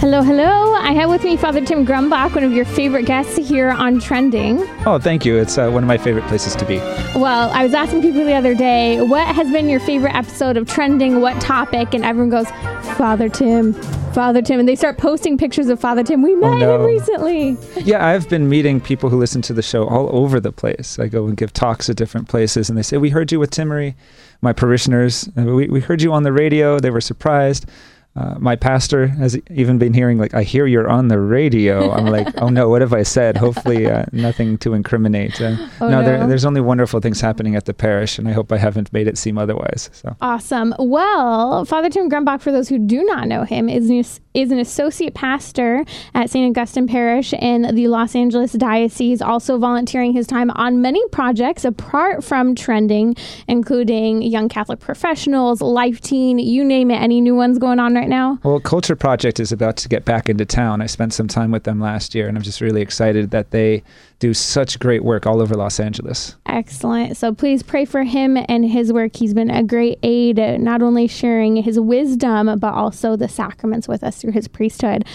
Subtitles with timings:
[0.00, 0.74] Hello, hello.
[0.74, 4.58] I have with me Father Tim Grumbach, one of your favorite guests here on Trending.
[4.84, 5.36] Oh, thank you.
[5.36, 6.78] It's uh, one of my favorite places to be.
[7.14, 10.66] Well, I was asking people the other day, what has been your favorite episode of
[10.66, 11.20] Trending?
[11.20, 11.94] What topic?
[11.94, 12.50] And everyone goes,
[12.96, 13.72] Father Tim,
[14.12, 14.58] Father Tim.
[14.58, 16.22] And they start posting pictures of Father Tim.
[16.22, 16.80] We met no.
[16.80, 17.56] him recently.
[17.84, 20.98] Yeah, I've been meeting people who listen to the show all over the place.
[20.98, 23.50] I go and give talks at different places, and they say, We heard you with
[23.50, 23.94] Timmerie.
[24.42, 26.78] My parishioners, uh, we, we heard you on the radio.
[26.78, 27.66] They were surprised.
[28.16, 32.06] Uh, my pastor has even been hearing like i hear you're on the radio i'm
[32.06, 36.00] like oh no what have i said hopefully uh, nothing to incriminate uh, Oh, no,
[36.00, 36.04] no.
[36.04, 39.06] There, there's only wonderful things happening at the parish and i hope i haven't made
[39.06, 40.74] it seem otherwise so Awesome.
[40.80, 43.88] Well, Father Tim Grumbach, for those who do not know him, is
[44.34, 46.56] is an associate pastor at St.
[46.56, 52.22] Augustine Parish in the Los Angeles Diocese, also volunteering his time on many projects apart
[52.22, 53.16] from trending,
[53.48, 57.00] including Young Catholic Professionals, Life Teen, you name it.
[57.00, 58.38] Any new ones going on right now?
[58.44, 60.80] Well, Culture Project is about to get back into town.
[60.80, 63.82] I spent some time with them last year, and I'm just really excited that they
[64.20, 66.36] do such great work all over Los Angeles.
[66.46, 67.16] Excellent.
[67.16, 69.16] So please pray for him and his work.
[69.16, 74.04] He's been a great aid, not only sharing his wisdom, but also the sacraments with
[74.04, 75.06] us through his priesthood.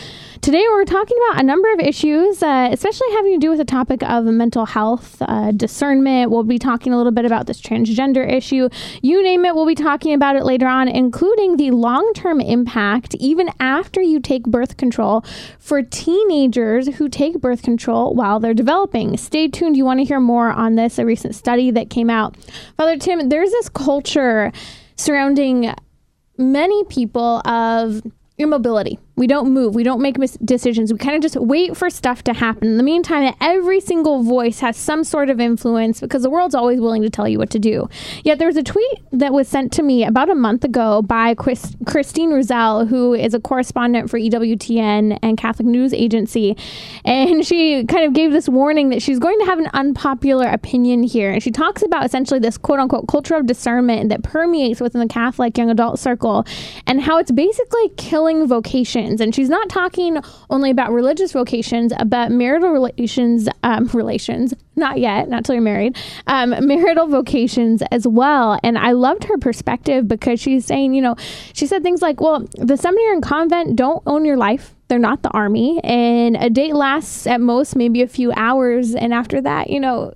[0.41, 3.65] Today, we're talking about a number of issues, uh, especially having to do with the
[3.65, 6.29] topic of mental health, uh, discernment.
[6.29, 8.67] We'll be talking a little bit about this transgender issue.
[9.01, 13.15] You name it, we'll be talking about it later on, including the long term impact,
[13.15, 15.23] even after you take birth control,
[15.57, 19.15] for teenagers who take birth control while they're developing.
[19.17, 19.77] Stay tuned.
[19.77, 22.35] You want to hear more on this, a recent study that came out.
[22.77, 24.51] Father Tim, there's this culture
[24.97, 25.73] surrounding
[26.37, 28.01] many people of
[28.37, 28.99] immobility.
[29.17, 29.75] We don't move.
[29.75, 30.91] We don't make mis- decisions.
[30.91, 32.67] We kind of just wait for stuff to happen.
[32.67, 36.81] In the meantime, every single voice has some sort of influence because the world's always
[36.81, 37.87] willing to tell you what to do.
[38.23, 41.33] Yet there was a tweet that was sent to me about a month ago by
[41.33, 46.57] Chris- Christine Rousselle, who is a correspondent for EWTN and Catholic News Agency.
[47.05, 51.03] And she kind of gave this warning that she's going to have an unpopular opinion
[51.03, 51.31] here.
[51.31, 55.07] And she talks about essentially this quote unquote culture of discernment that permeates within the
[55.07, 56.45] Catholic young adult circle
[56.85, 58.47] and how it's basically killing
[59.05, 59.21] vocations.
[59.21, 60.17] And she's not talking
[60.49, 65.97] only about religious vocations, but marital relations, um, relations, not yet, not till you're married,
[66.27, 68.59] um, marital vocations as well.
[68.63, 71.15] And I loved her perspective because she's saying, you know,
[71.53, 74.75] she said things like, well, the seminary and convent don't own your life.
[74.87, 75.79] They're not the army.
[75.83, 78.93] And a date lasts at most maybe a few hours.
[78.93, 80.13] And after that, you know,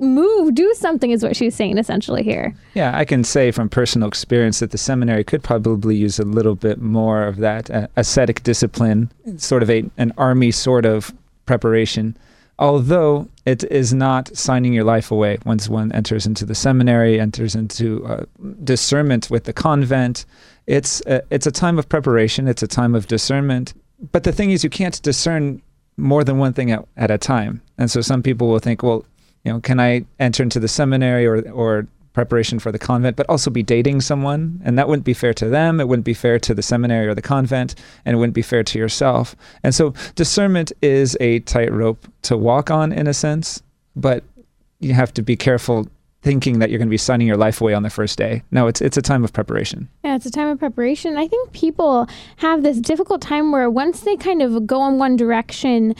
[0.00, 2.54] move, do something is what she's saying essentially here.
[2.74, 6.54] Yeah, I can say from personal experience that the seminary could probably use a little
[6.54, 11.12] bit more of that uh, ascetic discipline, sort of a an army sort of
[11.46, 12.16] preparation.
[12.60, 17.54] Although it is not signing your life away once one enters into the seminary, enters
[17.54, 18.24] into uh,
[18.64, 20.26] discernment with the convent.
[20.66, 22.48] It's a, it's a time of preparation.
[22.48, 23.74] It's a time of discernment.
[24.12, 25.62] But the thing is, you can't discern
[25.96, 27.62] more than one thing at, at a time.
[27.78, 29.04] And so some people will think, well,
[29.44, 33.28] you know, can I enter into the seminary or or preparation for the convent, but
[33.28, 34.60] also be dating someone?
[34.64, 35.80] And that wouldn't be fair to them.
[35.80, 38.64] It wouldn't be fair to the seminary or the convent, and it wouldn't be fair
[38.64, 39.36] to yourself.
[39.62, 43.62] And so discernment is a tightrope to walk on in a sense,
[43.94, 44.24] but
[44.80, 45.88] you have to be careful
[46.22, 48.42] thinking that you're going to be signing your life away on the first day.
[48.50, 49.88] No, it's it's a time of preparation.
[50.04, 51.16] Yeah, it's a time of preparation.
[51.16, 55.16] I think people have this difficult time where once they kind of go in one
[55.16, 55.94] direction,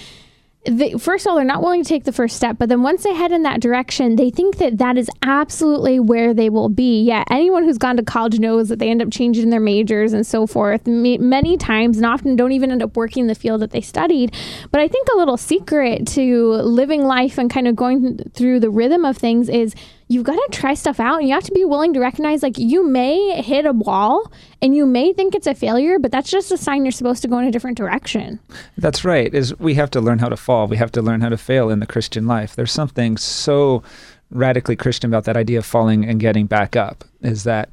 [0.68, 3.02] they, first of all, they're not willing to take the first step, but then once
[3.02, 7.02] they head in that direction, they think that that is absolutely where they will be.
[7.02, 10.26] Yeah, anyone who's gone to college knows that they end up changing their majors and
[10.26, 13.70] so forth many times, and often don't even end up working in the field that
[13.70, 14.34] they studied.
[14.70, 18.70] But I think a little secret to living life and kind of going through the
[18.70, 19.74] rhythm of things is
[20.08, 22.58] you've got to try stuff out and you have to be willing to recognize like
[22.58, 26.50] you may hit a wall and you may think it's a failure but that's just
[26.50, 28.40] a sign you're supposed to go in a different direction
[28.76, 29.32] That's right.
[29.34, 30.66] Is we have to learn how to fall.
[30.66, 32.56] We have to learn how to fail in the Christian life.
[32.56, 33.82] There's something so
[34.30, 37.04] radically Christian about that idea of falling and getting back up.
[37.20, 37.68] Is that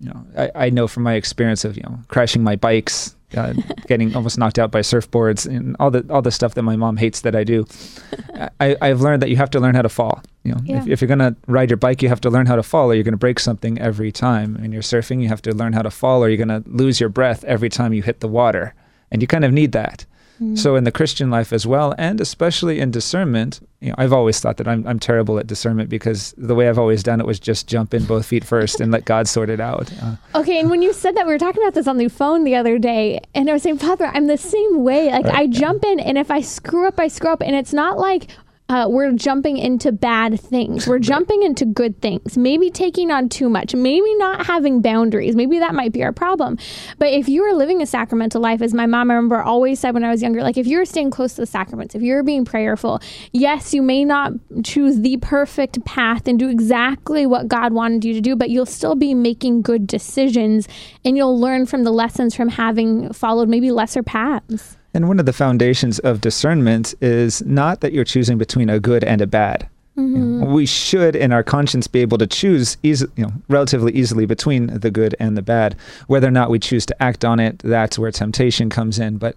[0.00, 3.52] you know I, I know from my experience of you know crashing my bikes, uh,
[3.86, 6.96] getting almost knocked out by surfboards, and all the all the stuff that my mom
[6.96, 7.66] hates that I do.
[8.60, 10.22] I, I've learned that you have to learn how to fall.
[10.44, 10.80] You know, Yeah.
[10.82, 12.90] if, if you're going to ride your bike, you have to learn how to fall,
[12.90, 14.56] or you're going to break something every time.
[14.56, 17.00] And you're surfing, you have to learn how to fall, or you're going to lose
[17.00, 18.74] your breath every time you hit the water.
[19.10, 20.06] And you kind of need that.
[20.54, 24.38] So in the Christian life as well, and especially in discernment, you know, I've always
[24.38, 27.40] thought that I'm I'm terrible at discernment because the way I've always done it was
[27.40, 29.92] just jump in both feet first and let God sort it out.
[30.02, 32.44] Uh, Okay, and when you said that, we were talking about this on the phone
[32.44, 35.10] the other day, and I was saying, Father, I'm the same way.
[35.10, 37.42] Like, I jump in, and if I screw up, I screw up.
[37.42, 38.28] And it's not like
[38.68, 40.86] uh, we're jumping into bad things.
[40.86, 42.36] We're jumping into good things.
[42.36, 43.74] Maybe taking on too much.
[43.74, 45.34] Maybe not having boundaries.
[45.34, 46.58] Maybe that might be our problem.
[46.98, 49.94] But if you are living a sacramental life, as my mom, I remember, always said
[49.94, 52.44] when I was younger, like, if you're staying close to the sacraments, if you're being
[52.44, 53.00] prayerful,
[53.32, 54.32] yes, you may not
[54.64, 58.66] choose the perfect path and do exactly what God wanted you to do, but you'll
[58.66, 60.68] still be making good decisions
[61.04, 64.77] and you'll learn from the lessons from having followed maybe lesser paths.
[64.98, 69.04] And one of the foundations of discernment is not that you're choosing between a good
[69.04, 69.68] and a bad.
[69.94, 73.92] You know, we should, in our conscience, be able to choose easy, you know, relatively
[73.92, 75.76] easily between the good and the bad.
[76.08, 79.18] Whether or not we choose to act on it, that's where temptation comes in.
[79.18, 79.36] But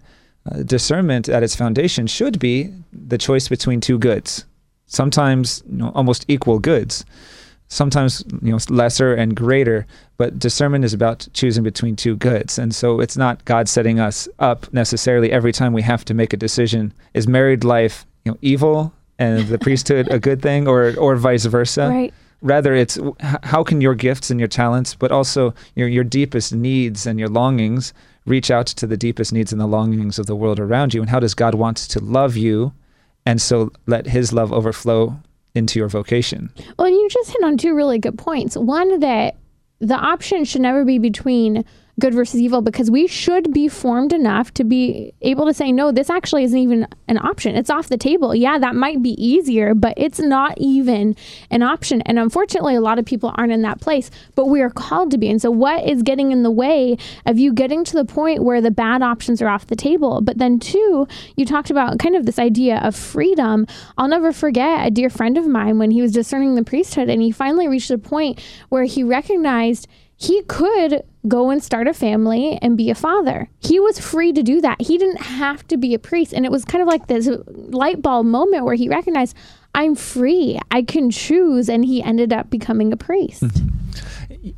[0.52, 4.46] uh, discernment, at its foundation, should be the choice between two goods.
[4.88, 7.06] Sometimes, you know, almost equal goods.
[7.72, 9.88] Sometimes, you know, lesser and greater.
[10.18, 14.28] But discernment is about choosing between two goods, and so it's not God setting us
[14.40, 16.94] up necessarily every time we have to make a decision.
[17.14, 18.94] Is married life, you know, evil?
[19.20, 22.14] and the priesthood a good thing or or vice versa Right.
[22.42, 22.98] rather it's
[23.44, 27.28] how can your gifts and your talents but also your your deepest needs and your
[27.30, 27.94] longings
[28.26, 31.10] reach out to the deepest needs and the longings of the world around you and
[31.12, 32.74] how does god want to love you
[33.26, 35.20] and so let his love overflow
[35.54, 38.56] into your vocation Well, you just hit on two really good points.
[38.56, 39.38] One, that
[39.80, 41.66] the option should never be between
[42.00, 45.92] good versus evil because we should be formed enough to be able to say, no,
[45.92, 47.56] this actually isn't even an option.
[47.56, 48.34] It's off the table.
[48.34, 51.16] Yeah, that might be easier, but it's not even
[51.50, 52.02] an option.
[52.02, 55.18] And unfortunately, a lot of people aren't in that place, but we are called to
[55.18, 55.30] be.
[55.30, 58.62] And so, what is getting in the way of you getting to the point where
[58.62, 60.22] the bad options are off the table?
[60.22, 63.68] But then, two, you talked about kind of this idea of freedom.
[63.98, 67.22] I'll never forget a dear friend of mine when he was discerning the priesthood and
[67.22, 72.58] he finally reached a point where he recognized he could go and start a family
[72.62, 73.50] and be a father.
[73.60, 74.82] He was free to do that.
[74.82, 76.34] He didn't have to be a priest.
[76.34, 79.36] And it was kind of like this light bulb moment where he recognized,
[79.76, 80.60] I'm free.
[80.72, 81.70] I can choose.
[81.70, 83.44] And he ended up becoming a priest.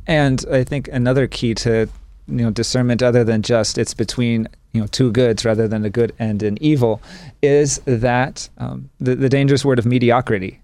[0.06, 1.88] and i think another key to
[2.28, 5.90] you know discernment other than just it's between you know two goods rather than a
[5.90, 7.02] good and an evil
[7.42, 10.60] is that um, the, the dangerous word of mediocrity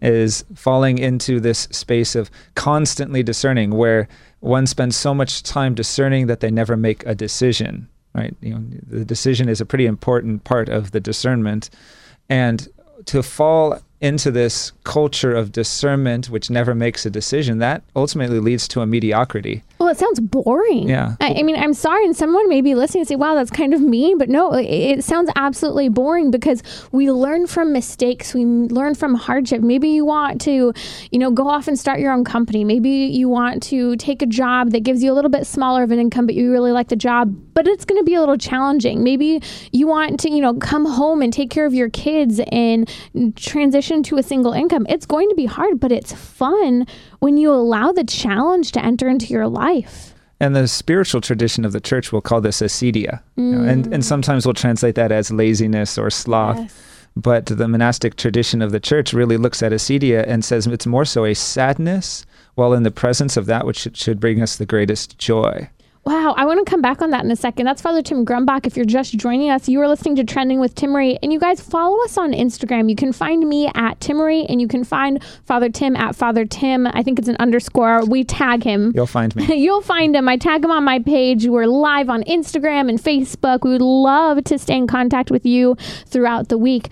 [0.00, 4.06] is falling into this space of constantly discerning where
[4.40, 8.34] one spends so much time discerning that they never make a decision right?
[8.40, 11.70] You know the decision is a pretty important part of the discernment.
[12.28, 12.68] And
[13.06, 18.68] to fall into this culture of discernment which never makes a decision that ultimately leads
[18.68, 20.88] to a mediocrity Well, it sounds boring.
[20.88, 21.16] Yeah.
[21.20, 23.72] I, I mean, I'm sorry, and someone may be listening and say, wow, that's kind
[23.72, 28.44] of mean, but no, it, it sounds absolutely boring because we learn from mistakes, we
[28.44, 29.62] learn from hardship.
[29.62, 30.72] Maybe you want to,
[31.10, 32.64] you know, go off and start your own company.
[32.64, 35.90] Maybe you want to take a job that gives you a little bit smaller of
[35.90, 38.36] an income, but you really like the job, but it's going to be a little
[38.36, 39.02] challenging.
[39.02, 42.88] Maybe you want to, you know, come home and take care of your kids and
[43.34, 44.86] transition to a single income.
[44.88, 46.86] It's going to be hard, but it's fun
[47.18, 50.14] when you allow the challenge to enter into your life.
[50.38, 54.04] and the spiritual tradition of the church will call this acedia you know, and, and
[54.04, 54.04] mm.
[54.04, 56.84] sometimes we'll translate that as laziness or sloth Yes
[57.16, 61.04] but the monastic tradition of the church really looks at acedia and says it's more
[61.04, 65.18] so a sadness while in the presence of that which should bring us the greatest
[65.18, 65.68] joy
[66.08, 67.66] Wow, I want to come back on that in a second.
[67.66, 68.66] That's Father Tim Grumbach.
[68.66, 71.18] If you're just joining us, you are listening to Trending with Timmerie.
[71.22, 72.88] And you guys follow us on Instagram.
[72.88, 76.86] You can find me at Timmerie and you can find Father Tim at Father Tim.
[76.86, 78.06] I think it's an underscore.
[78.06, 78.92] We tag him.
[78.94, 80.30] you'll find me You'll find him.
[80.30, 81.46] I tag him on my page.
[81.46, 83.62] We're live on Instagram and Facebook.
[83.62, 86.88] We would love to stay in contact with you throughout the week.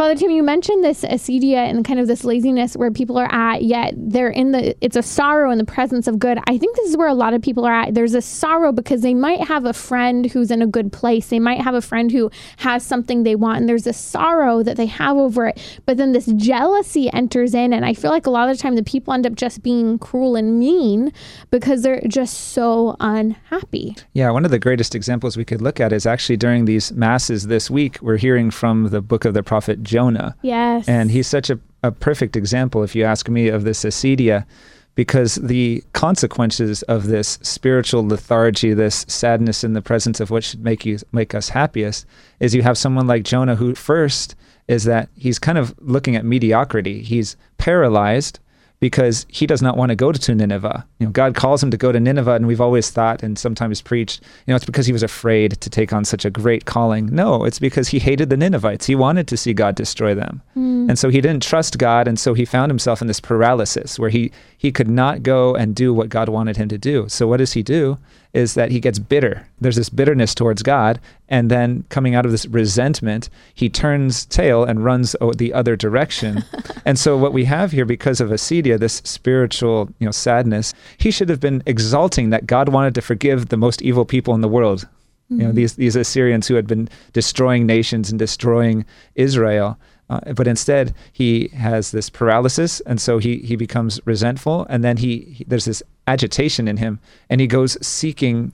[0.00, 3.62] Father Tim, you mentioned this acedia and kind of this laziness where people are at,
[3.62, 6.38] yet they're in the, it's a sorrow in the presence of good.
[6.46, 7.92] I think this is where a lot of people are at.
[7.92, 11.26] There's a sorrow because they might have a friend who's in a good place.
[11.28, 14.78] They might have a friend who has something they want, and there's a sorrow that
[14.78, 15.80] they have over it.
[15.84, 18.76] But then this jealousy enters in, and I feel like a lot of the time
[18.76, 21.12] the people end up just being cruel and mean
[21.50, 23.96] because they're just so unhappy.
[24.14, 27.48] Yeah, one of the greatest examples we could look at is actually during these masses
[27.48, 30.36] this week, we're hearing from the book of the prophet Jonah.
[30.42, 30.88] Yes.
[30.88, 34.46] And he's such a, a perfect example, if you ask me, of this acedia,
[34.94, 40.62] because the consequences of this spiritual lethargy, this sadness in the presence of what should
[40.62, 42.06] make you make us happiest,
[42.38, 44.36] is you have someone like Jonah who first
[44.68, 47.02] is that he's kind of looking at mediocrity.
[47.02, 48.38] He's paralyzed
[48.80, 50.86] because he does not want to go to Nineveh.
[50.98, 53.82] You know, God calls him to go to Nineveh, and we've always thought and sometimes
[53.82, 57.06] preached, you know, it's because he was afraid to take on such a great calling.
[57.14, 58.86] No, it's because he hated the Ninevites.
[58.86, 60.40] He wanted to see God destroy them.
[60.56, 60.88] Mm.
[60.88, 64.10] And so he didn't trust God, and so he found himself in this paralysis where
[64.10, 67.08] he he could not go and do what God wanted him to do.
[67.08, 67.98] So what does he do?
[68.32, 69.46] is that he gets bitter.
[69.60, 74.64] There's this bitterness towards God, and then coming out of this resentment, he turns tail
[74.64, 76.44] and runs the other direction.
[76.90, 81.12] and so what we have here, because of acedia, this spiritual, you know, sadness, he
[81.12, 84.48] should have been exalting that God wanted to forgive the most evil people in the
[84.48, 84.80] world.
[84.80, 85.34] Mm-hmm.
[85.34, 85.54] You know, mm-hmm.
[85.54, 89.78] these these Assyrians who had been destroying nations and destroying Israel.
[90.08, 94.96] Uh, but instead, he has this paralysis, and so he he becomes resentful, and then
[94.96, 98.52] he, he there's this agitation in him, and he goes seeking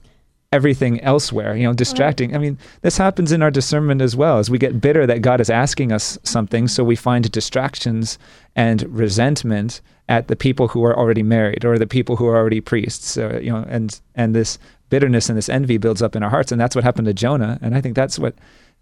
[0.52, 2.34] everything elsewhere, you know, distracting.
[2.34, 5.40] I mean, this happens in our discernment as well as we get bitter that God
[5.40, 8.18] is asking us something, so we find distractions
[8.54, 12.60] and resentment at the people who are already married or the people who are already
[12.60, 16.30] priests, uh, you know, and and this bitterness and this envy builds up in our
[16.30, 18.34] hearts, and that's what happened to Jonah, and I think that's what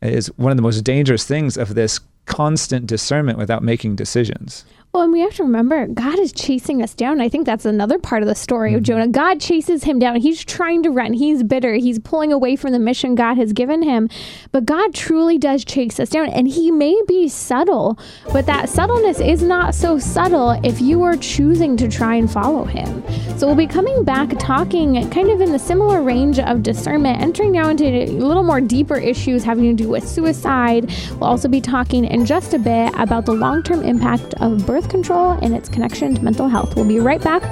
[0.02, 4.64] is one of the most dangerous things of this constant discernment without making decisions.
[4.94, 7.20] Well, and we have to remember, God is chasing us down.
[7.20, 8.76] I think that's another part of the story mm-hmm.
[8.76, 9.08] of Jonah.
[9.08, 10.20] God chases him down.
[10.20, 11.14] He's trying to run.
[11.14, 11.74] He's bitter.
[11.74, 14.08] He's pulling away from the mission God has given him.
[14.52, 16.28] But God truly does chase us down.
[16.28, 17.98] And he may be subtle,
[18.32, 22.62] but that subtleness is not so subtle if you are choosing to try and follow
[22.62, 23.02] him.
[23.36, 27.50] So we'll be coming back talking kind of in the similar range of discernment, entering
[27.50, 30.88] now into a little more deeper issues having to do with suicide.
[31.14, 34.83] We'll also be talking in just a bit about the long term impact of birth
[34.84, 36.76] birth control and its connection to mental health.
[36.76, 37.42] We'll be right back.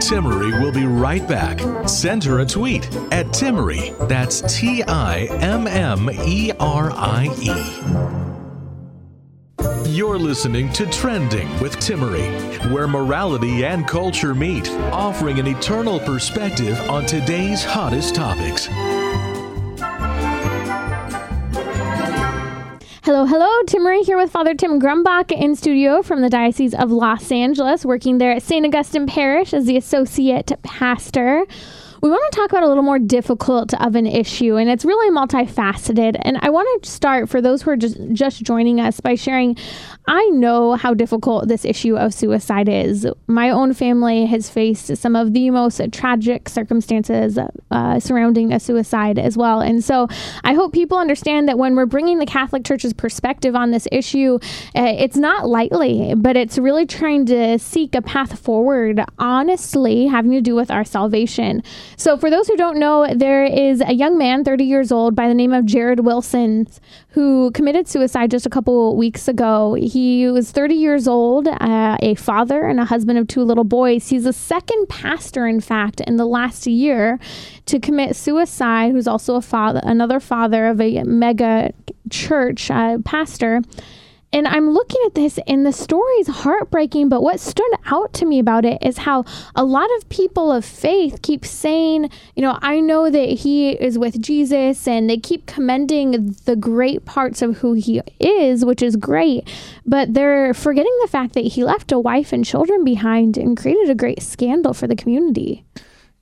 [0.00, 1.88] Timmerie will be right back.
[1.88, 3.96] Send her a tweet at Timmerie.
[4.08, 7.54] That's T I M M E R I E.
[9.90, 16.80] You're listening to Trending with Timmerie, where morality and culture meet, offering an eternal perspective
[16.88, 18.68] on today's hottest topics.
[23.10, 23.48] Hello, hello.
[23.64, 28.18] Timmerie here with Father Tim Grumbach in studio from the Diocese of Los Angeles, working
[28.18, 28.64] there at St.
[28.64, 31.44] Augustine Parish as the associate pastor
[32.02, 35.14] we want to talk about a little more difficult of an issue, and it's really
[35.14, 36.16] multifaceted.
[36.22, 39.56] And I want to start for those who are just just joining us by sharing.
[40.06, 43.06] I know how difficult this issue of suicide is.
[43.26, 47.38] My own family has faced some of the most tragic circumstances
[47.70, 50.08] uh, surrounding a suicide as well, and so
[50.42, 54.38] I hope people understand that when we're bringing the Catholic Church's perspective on this issue,
[54.74, 60.32] uh, it's not lightly, but it's really trying to seek a path forward, honestly, having
[60.32, 61.62] to do with our salvation.
[61.96, 65.28] So, for those who don't know, there is a young man, 30 years old, by
[65.28, 66.66] the name of Jarrid Wilson,
[67.08, 69.74] who committed suicide just a couple weeks ago.
[69.74, 74.08] He was 30 years old, uh, a father and a husband of two little boys.
[74.08, 77.18] He's the second pastor, in fact, in the last year
[77.66, 81.72] to commit suicide, who's also a father, another father of a mega
[82.10, 83.62] church uh, pastor.
[84.32, 87.08] And I'm looking at this, and the story is heartbreaking.
[87.08, 89.24] But what stood out to me about it is how
[89.56, 93.98] a lot of people of faith keep saying, you know, I know that he is
[93.98, 98.94] with Jesus, and they keep commending the great parts of who he is, which is
[98.94, 99.48] great.
[99.84, 103.90] But they're forgetting the fact that he left a wife and children behind and created
[103.90, 105.64] a great scandal for the community.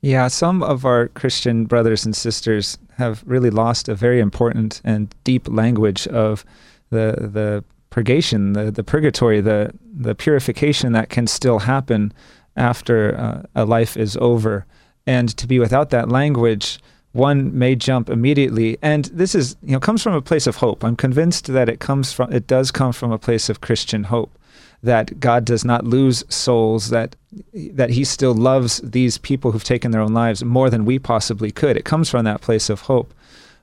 [0.00, 5.14] Yeah, some of our Christian brothers and sisters have really lost a very important and
[5.24, 6.44] deep language of
[6.90, 12.12] the the purgation, the, the purgatory, the, the purification that can still happen
[12.57, 14.66] after uh, a life is over.
[15.07, 16.78] And to be without that language,
[17.12, 18.76] one may jump immediately.
[18.83, 20.85] And this is, you know, comes from a place of hope.
[20.85, 24.38] I'm convinced that it comes from, it does come from a place of Christian hope
[24.83, 27.16] that God does not lose souls, that
[27.54, 31.50] that He still loves these people who've taken their own lives more than we possibly
[31.50, 31.76] could.
[31.76, 33.12] It comes from that place of hope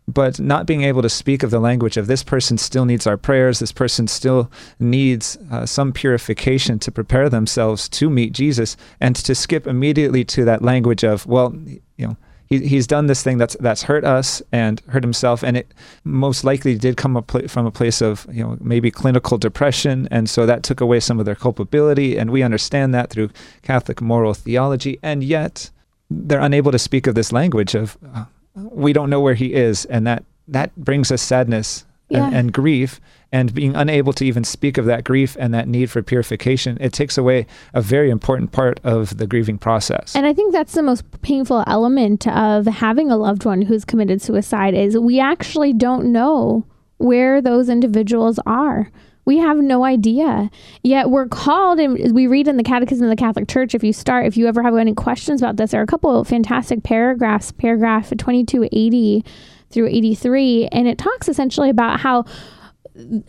[0.08, 3.18] but not being able to speak of the language of this person still needs our
[3.18, 9.16] prayers, this person still needs uh, some purification to prepare themselves to meet Jesus, and
[9.16, 11.56] to skip immediately to that language of, well,
[11.98, 15.58] you know, he, he's done this thing that's that's hurt us and hurt himself, and
[15.58, 20.08] it most likely did come pl- from a place of you know maybe clinical depression,
[20.12, 23.30] and so that took away some of their culpability, and we understand that through
[23.64, 25.72] Catholic moral theology, and yet
[26.12, 27.98] they're unable to speak of this language of.
[28.14, 32.26] Uh, we don't know where he is, and that that brings us sadness yeah.
[32.26, 33.00] and, and, grief.
[33.32, 36.94] And being unable to even speak of that grief and that need for purification, it
[36.94, 40.16] takes away a very important part of the grieving process.
[40.16, 44.22] And I think that's the most painful element of having a loved one who's committed
[44.22, 46.66] suicide is we actually don't know
[46.98, 48.90] where those individuals are.
[49.26, 50.50] We have no idea.
[50.84, 53.74] Yet we're called, and we read in the Catechism of the Catholic Church.
[53.74, 56.20] If you start, if you ever have any questions about this, there are a couple
[56.20, 59.26] of fantastic paragraphs, paragraph 2280
[59.72, 62.26] through 83, and it talks essentially about how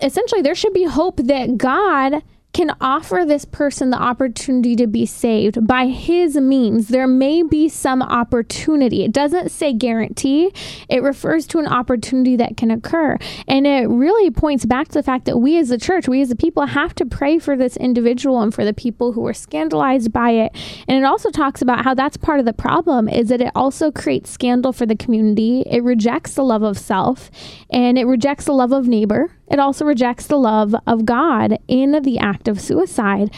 [0.02, 2.22] essentially there should be hope that God
[2.56, 6.88] can offer this person the opportunity to be saved by his means.
[6.88, 9.04] There may be some opportunity.
[9.04, 10.54] It doesn't say guarantee,
[10.88, 13.18] it refers to an opportunity that can occur.
[13.46, 16.30] And it really points back to the fact that we as a church, we as
[16.30, 20.10] a people have to pray for this individual and for the people who are scandalized
[20.10, 20.56] by it.
[20.88, 23.90] And it also talks about how that's part of the problem is that it also
[23.92, 25.60] creates scandal for the community.
[25.66, 27.30] It rejects the love of self
[27.68, 32.02] and it rejects the love of neighbor it also rejects the love of God in
[32.02, 33.32] the act of suicide.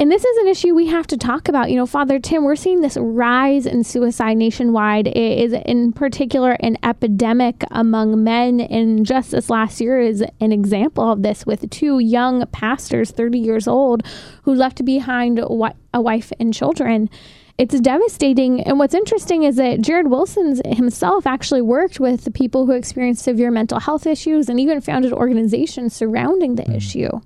[0.00, 1.70] And this is an issue we have to talk about.
[1.70, 5.06] You know, Father Tim, we're seeing this rise in suicide nationwide.
[5.06, 8.60] It is, in particular, an epidemic among men.
[8.60, 13.38] And just this last year is an example of this with two young pastors, 30
[13.38, 14.04] years old,
[14.42, 17.08] who left behind a wife and children
[17.56, 18.62] it's devastating.
[18.62, 23.22] And what's interesting is that Jarrid Wilson himself actually worked with the people who experienced
[23.22, 26.76] severe mental health issues and even founded organizations surrounding the mm.
[26.76, 27.20] issue.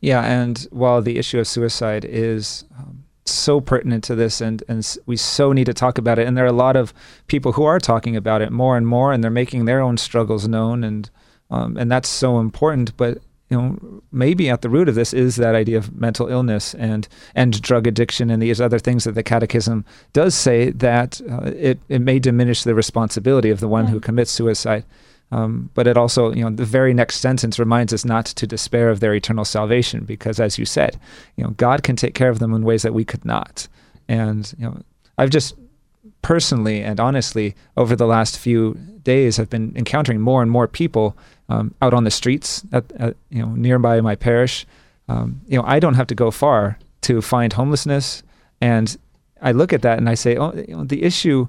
[0.00, 4.96] Yeah, and while the issue of suicide is um, so pertinent to this, and, and
[5.06, 6.92] we so need to talk about it, and there are a lot of
[7.26, 10.46] people who are talking about it more and more, and they're making their own struggles
[10.46, 11.08] known, and
[11.50, 12.94] um, and that's so important.
[12.98, 13.18] But
[13.54, 17.06] you know, maybe at the root of this is that idea of mental illness and
[17.36, 21.78] and drug addiction and these other things that the Catechism does say that uh, it
[21.88, 23.92] it may diminish the responsibility of the one yeah.
[23.92, 24.84] who commits suicide.
[25.30, 28.90] Um, but it also, you know, the very next sentence reminds us not to despair
[28.90, 31.00] of their eternal salvation, because as you said,
[31.36, 33.68] you know, God can take care of them in ways that we could not.
[34.08, 34.82] And you know,
[35.16, 35.54] I've just
[36.22, 41.16] personally and honestly over the last few days have been encountering more and more people
[41.48, 44.66] um, out on the streets at, at, you know nearby my parish.
[45.08, 48.22] Um, you know, I don't have to go far to find homelessness,
[48.60, 48.96] and
[49.42, 51.48] I look at that and I say, oh, you know, the issue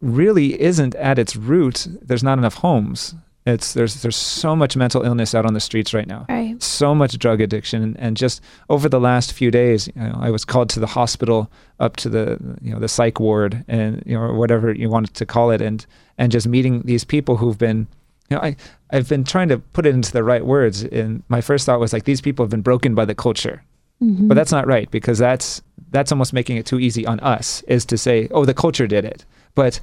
[0.00, 1.86] really isn't at its root.
[2.02, 3.14] There's not enough homes.
[3.46, 6.26] It's there's there's so much mental illness out on the streets right now.
[6.28, 6.62] Right.
[6.62, 10.30] So much drug addiction, and, and just over the last few days, you know, I
[10.30, 14.14] was called to the hospital, up to the you know the psych ward, and you
[14.14, 15.84] know or whatever you wanted to call it, and
[16.18, 17.86] and just meeting these people who've been
[18.30, 18.56] you know, I,
[18.90, 20.84] I've been trying to put it into the right words.
[20.84, 23.62] And my first thought was like, these people have been broken by the culture.
[24.02, 24.28] Mm-hmm.
[24.28, 27.84] But that's not right because that's that's almost making it too easy on us is
[27.86, 29.24] to say, oh, the culture did it.
[29.54, 29.80] But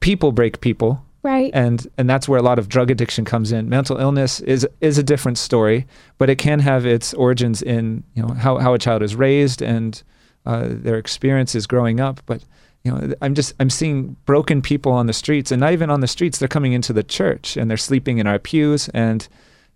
[0.00, 1.02] people break people.
[1.22, 1.50] Right.
[1.52, 3.68] And and that's where a lot of drug addiction comes in.
[3.68, 5.86] Mental illness is is a different story,
[6.18, 9.62] but it can have its origins in, you know, how, how a child is raised
[9.62, 10.02] and
[10.44, 12.20] uh, their experiences growing up.
[12.26, 12.44] But
[12.86, 16.00] you know i'm just i'm seeing broken people on the streets and not even on
[16.00, 19.28] the streets they're coming into the church and they're sleeping in our pews and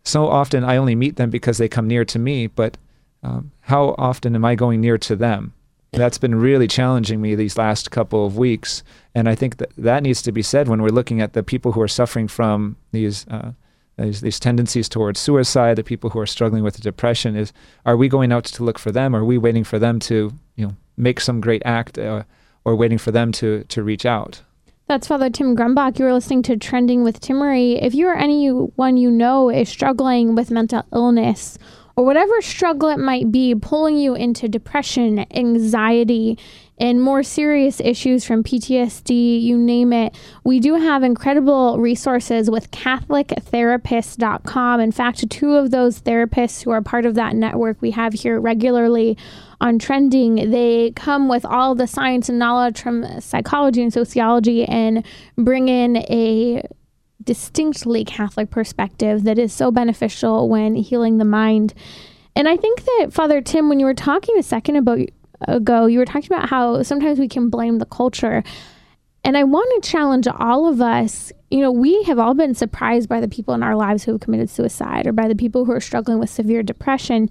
[0.04, 2.78] so often i only meet them because they come near to me but
[3.24, 5.52] um, how often am i going near to them
[5.92, 10.04] that's been really challenging me these last couple of weeks and i think that that
[10.04, 13.26] needs to be said when we're looking at the people who are suffering from these
[13.28, 13.50] uh,
[13.98, 17.52] these, these tendencies towards suicide, the people who are struggling with depression, is
[17.84, 19.14] are we going out to look for them?
[19.14, 22.22] Are we waiting for them to, you know, make some great act uh,
[22.70, 24.42] or waiting for them to to reach out.
[24.86, 25.98] That's Father Tim Grumbach.
[25.98, 27.82] You are listening to Trending with Timmerie.
[27.82, 31.58] If you or anyone you know is struggling with mental illness
[31.96, 36.38] or whatever struggle it might be, pulling you into depression, anxiety,
[36.78, 42.70] and more serious issues from PTSD, you name it, we do have incredible resources with
[42.70, 44.80] CatholicTherapist.com.
[44.80, 48.40] In fact, two of those therapists who are part of that network we have here
[48.40, 49.18] regularly
[49.60, 55.04] on trending, they come with all the science and knowledge from psychology and sociology and
[55.36, 56.66] bring in a
[57.22, 61.74] distinctly Catholic perspective that is so beneficial when healing the mind.
[62.34, 65.00] And I think that Father Tim, when you were talking a second about
[65.48, 68.42] ago, you were talking about how sometimes we can blame the culture.
[69.24, 71.32] And I want to challenge all of us.
[71.50, 74.20] You know, we have all been surprised by the people in our lives who have
[74.20, 77.28] committed suicide or by the people who are struggling with severe depression.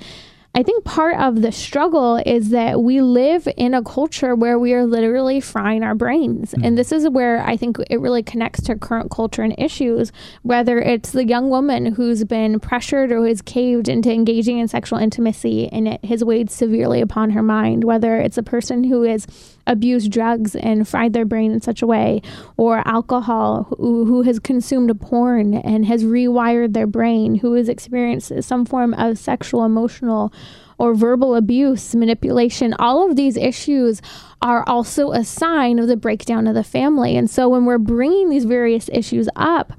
[0.59, 4.73] I think part of the struggle is that we live in a culture where we
[4.73, 6.51] are literally frying our brains.
[6.51, 6.65] Mm-hmm.
[6.65, 10.77] And this is where I think it really connects to current culture and issues, whether
[10.77, 15.69] it's the young woman who's been pressured or has caved into engaging in sexual intimacy
[15.69, 19.27] and it has weighed severely upon her mind, whether it's a person who is
[19.65, 22.21] abused drugs and fried their brain in such a way,
[22.57, 28.33] or alcohol, who, who has consumed porn and has rewired their brain, who has experienced
[28.41, 30.33] some form of sexual, emotional,
[30.79, 34.01] or verbal abuse, manipulation, all of these issues
[34.41, 37.17] are also a sign of the breakdown of the family.
[37.17, 39.73] And so when we're bringing these various issues up,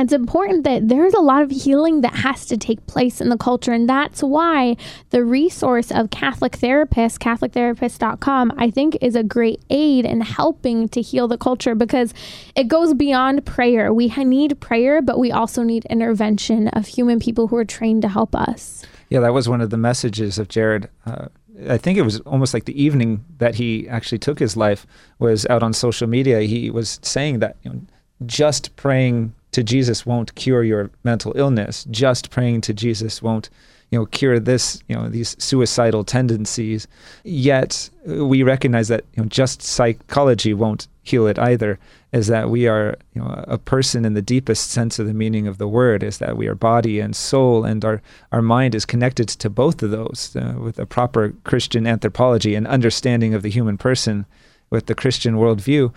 [0.00, 3.36] it's important that there's a lot of healing that has to take place in the
[3.36, 3.72] culture.
[3.72, 4.76] And that's why
[5.10, 11.02] the resource of Catholic Therapists, CatholicTherapist.com, I think is a great aid in helping to
[11.02, 12.14] heal the culture because
[12.54, 13.92] it goes beyond prayer.
[13.92, 18.08] We need prayer, but we also need intervention of human people who are trained to
[18.08, 18.86] help us.
[19.10, 20.88] Yeah, that was one of the messages of Jarrid.
[21.06, 21.28] Uh,
[21.68, 24.86] I think it was almost like the evening that he actually took his life
[25.18, 26.40] was out on social media.
[26.40, 27.80] He was saying that you know,
[28.26, 31.84] just praying to Jesus won't cure your mental illness.
[31.90, 33.50] Just praying to Jesus won't,
[33.90, 36.86] you know, cure this, you know, these suicidal tendencies.
[37.24, 41.78] Yet we recognize that you know, just psychology won't heal it either.
[42.10, 45.46] Is that we are, you know, a person in the deepest sense of the meaning
[45.46, 46.02] of the word.
[46.02, 48.00] Is that we are body and soul, and our
[48.32, 52.66] our mind is connected to both of those uh, with a proper Christian anthropology and
[52.66, 54.24] understanding of the human person
[54.70, 55.92] with the Christian worldview.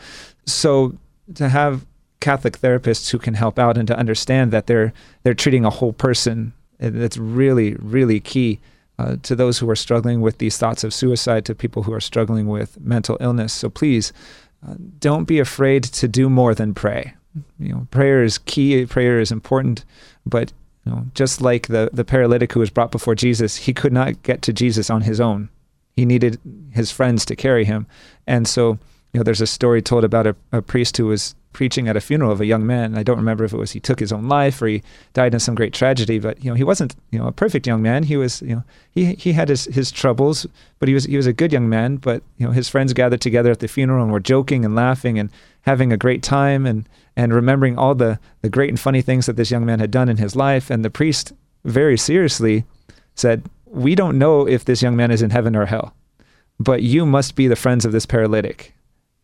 [0.45, 0.97] So
[1.35, 1.85] to have
[2.19, 4.93] Catholic therapists who can help out and to understand that they're
[5.23, 6.53] they're treating a whole person.
[6.77, 8.59] That's really really key
[8.97, 12.01] uh, to those who are struggling with these thoughts of suicide, to people who are
[12.01, 13.53] struggling with mental illness.
[13.53, 14.13] So please,
[14.99, 17.13] don't be afraid to do more than pray.
[17.59, 18.85] You know, prayer is key.
[18.85, 19.85] Prayer is important,
[20.25, 20.51] but
[20.85, 24.21] you know, just like the the paralytic who was brought before Jesus, he could not
[24.23, 25.49] get to Jesus on his own.
[25.95, 26.39] He needed
[26.71, 27.87] his friends to carry him,
[28.27, 28.79] and so
[29.13, 32.01] you know, there's a story told about a, a priest who was preaching at a
[32.01, 32.97] funeral of a young man.
[32.97, 34.83] I don't remember if it was he took his own life or he
[35.13, 37.81] died in some great tragedy, but you know, he wasn't, you know, a perfect young
[37.81, 38.03] man.
[38.03, 40.47] He was, you know, he he had his, his troubles,
[40.79, 41.97] but he was he was a good young man.
[41.97, 45.19] But you know, his friends gathered together at the funeral and were joking and laughing
[45.19, 45.29] and
[45.61, 49.35] having a great time and and remembering all the the great and funny things that
[49.35, 50.69] this young man had done in his life.
[50.69, 51.33] And the priest
[51.65, 52.65] very seriously
[53.15, 55.93] said, "We don't know if this young man is in heaven or hell,
[56.59, 58.73] but you must be the friends of this paralytic."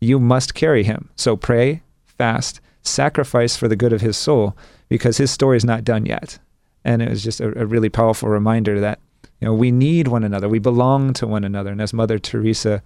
[0.00, 1.08] You must carry him.
[1.16, 1.82] So pray,
[2.18, 4.56] fast, sacrifice for the good of his soul
[4.88, 6.38] because his story is not done yet.
[6.84, 9.00] And it was just a, a really powerful reminder that
[9.40, 10.48] you know we need one another.
[10.48, 11.70] We belong to one another.
[11.70, 12.82] And as Mother Teresa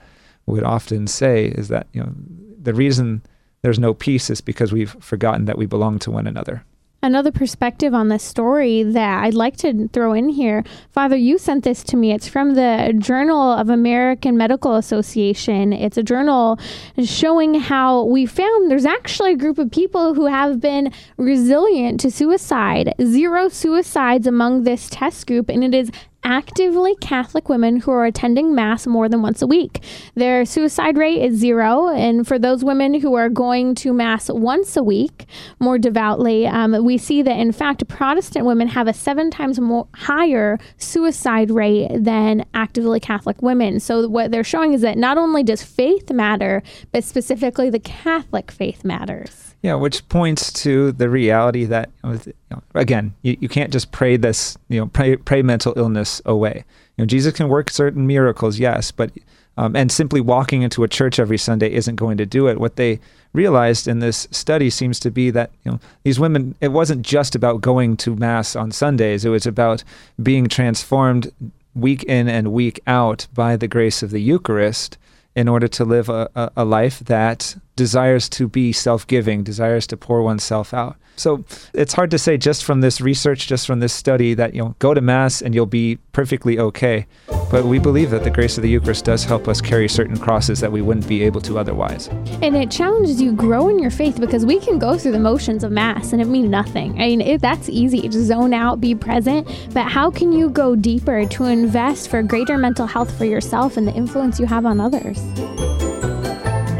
[0.46, 2.12] would often say, is that you know
[2.60, 3.22] the reason
[3.62, 6.64] there's no peace is because we've forgotten that we belong to one another
[7.02, 10.62] another perspective on this story that I'd like to throw in here.
[10.90, 12.12] Father, you sent this to me.
[12.12, 15.72] It's from the Journal of American Medical Association.
[15.72, 16.60] It's a journal
[17.04, 22.10] showing how we found there's actually a group of people who have been resilient to
[22.10, 22.94] suicide.
[23.02, 25.90] Zero suicides among this test group, and it is
[26.24, 29.82] actively Catholic women who are attending Mass more than once a week.
[30.14, 31.88] Their suicide rate is zero.
[31.88, 35.26] And for those women who are going to Mass once a week
[35.58, 39.88] more devoutly, um, we see that in fact, Protestant women have a seven times more
[39.94, 43.80] higher suicide rate than actively Catholic women.
[43.80, 48.50] So what they're showing is that not only does faith matter, but specifically the Catholic
[48.50, 49.51] faith matters.
[49.62, 52.20] Yeah, which points to the reality that you
[52.50, 56.64] know, again, you, you can't just pray this, you know, pray pray mental illness away.
[56.96, 59.12] You know, Jesus can work certain miracles, yes, but
[59.56, 62.58] um, and simply walking into a church every Sunday isn't going to do it.
[62.58, 62.98] What they
[63.32, 67.36] realized in this study seems to be that you know these women, it wasn't just
[67.36, 69.24] about going to mass on Sundays.
[69.24, 69.84] It was about
[70.20, 71.32] being transformed
[71.74, 74.98] week in and week out by the grace of the Eucharist
[75.34, 79.86] in order to live a, a, a life that desires to be self giving, desires
[79.88, 80.96] to pour oneself out.
[81.16, 84.62] So it's hard to say just from this research, just from this study, that you
[84.62, 87.06] know go to mass and you'll be perfectly okay.
[87.50, 90.60] But we believe that the grace of the Eucharist does help us carry certain crosses
[90.60, 92.08] that we wouldn't be able to otherwise.
[92.40, 95.62] And it challenges you grow in your faith because we can go through the motions
[95.64, 96.92] of mass and it mean nothing.
[96.94, 99.46] I mean, it, that's easy to zone out, be present.
[99.74, 103.86] But how can you go deeper to invest for greater mental health for yourself and
[103.86, 105.20] the influence you have on others?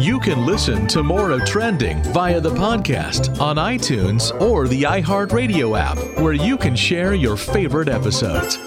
[0.03, 5.79] You can listen to more of Trending via the podcast on iTunes or the iHeartRadio
[5.79, 8.59] app, where you can share your favorite episodes.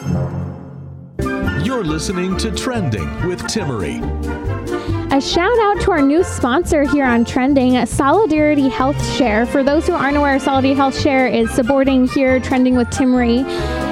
[1.67, 4.94] You're listening to Trending with Timmerie.
[5.15, 9.45] A shout out to our new sponsor here on Trending, Solidarity Health Share.
[9.45, 13.45] For those who aren't aware, Solidarity Health Share is supporting here Trending with Timmerie.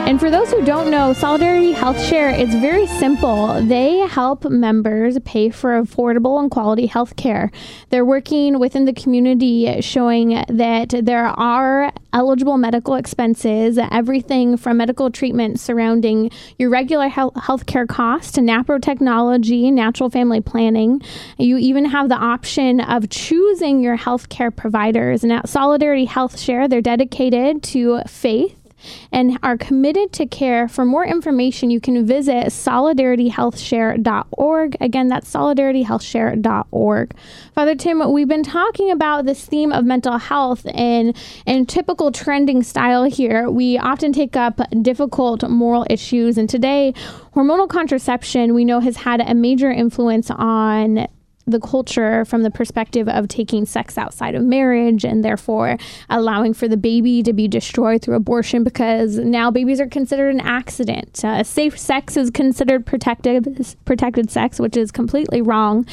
[0.05, 3.53] And for those who don't know, Solidarity Health Share is very simple.
[3.63, 7.51] They help members pay for affordable and quality health care.
[7.89, 15.09] They're working within the community showing that there are eligible medical expenses, everything from medical
[15.09, 21.01] treatment surrounding your regular health care costs to NAPRO technology, natural family planning.
[21.37, 25.23] You even have the option of choosing your healthcare providers.
[25.23, 28.62] And at Solidarity Health Share, they're dedicated to faith
[29.11, 30.67] and are committed to care.
[30.67, 34.77] For more information, you can visit solidarityhealthshare.org.
[34.81, 37.15] Again, that's solidarityhealthshare.org.
[37.53, 41.15] Father Tim, we've been talking about this theme of mental health and
[41.45, 43.49] in typical trending style here.
[43.49, 46.93] We often take up difficult moral issues, and today,
[47.35, 51.07] hormonal contraception we know has had a major influence on
[51.45, 55.77] the culture from the perspective of taking sex outside of marriage and therefore
[56.09, 60.39] allowing for the baby to be destroyed through abortion because now babies are considered an
[60.39, 61.23] accident.
[61.23, 65.85] Uh, safe sex is considered protected protected sex, which is completely wrong.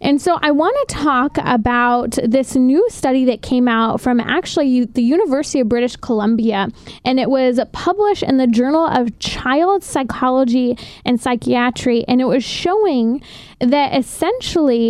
[0.00, 4.86] And so I want to talk about this new study that came out from actually
[4.86, 6.68] the University of British Columbia,
[7.04, 12.44] and it was published in the Journal of Child Psychology and Psychiatry, and it was
[12.44, 13.22] showing
[13.60, 14.85] that essentially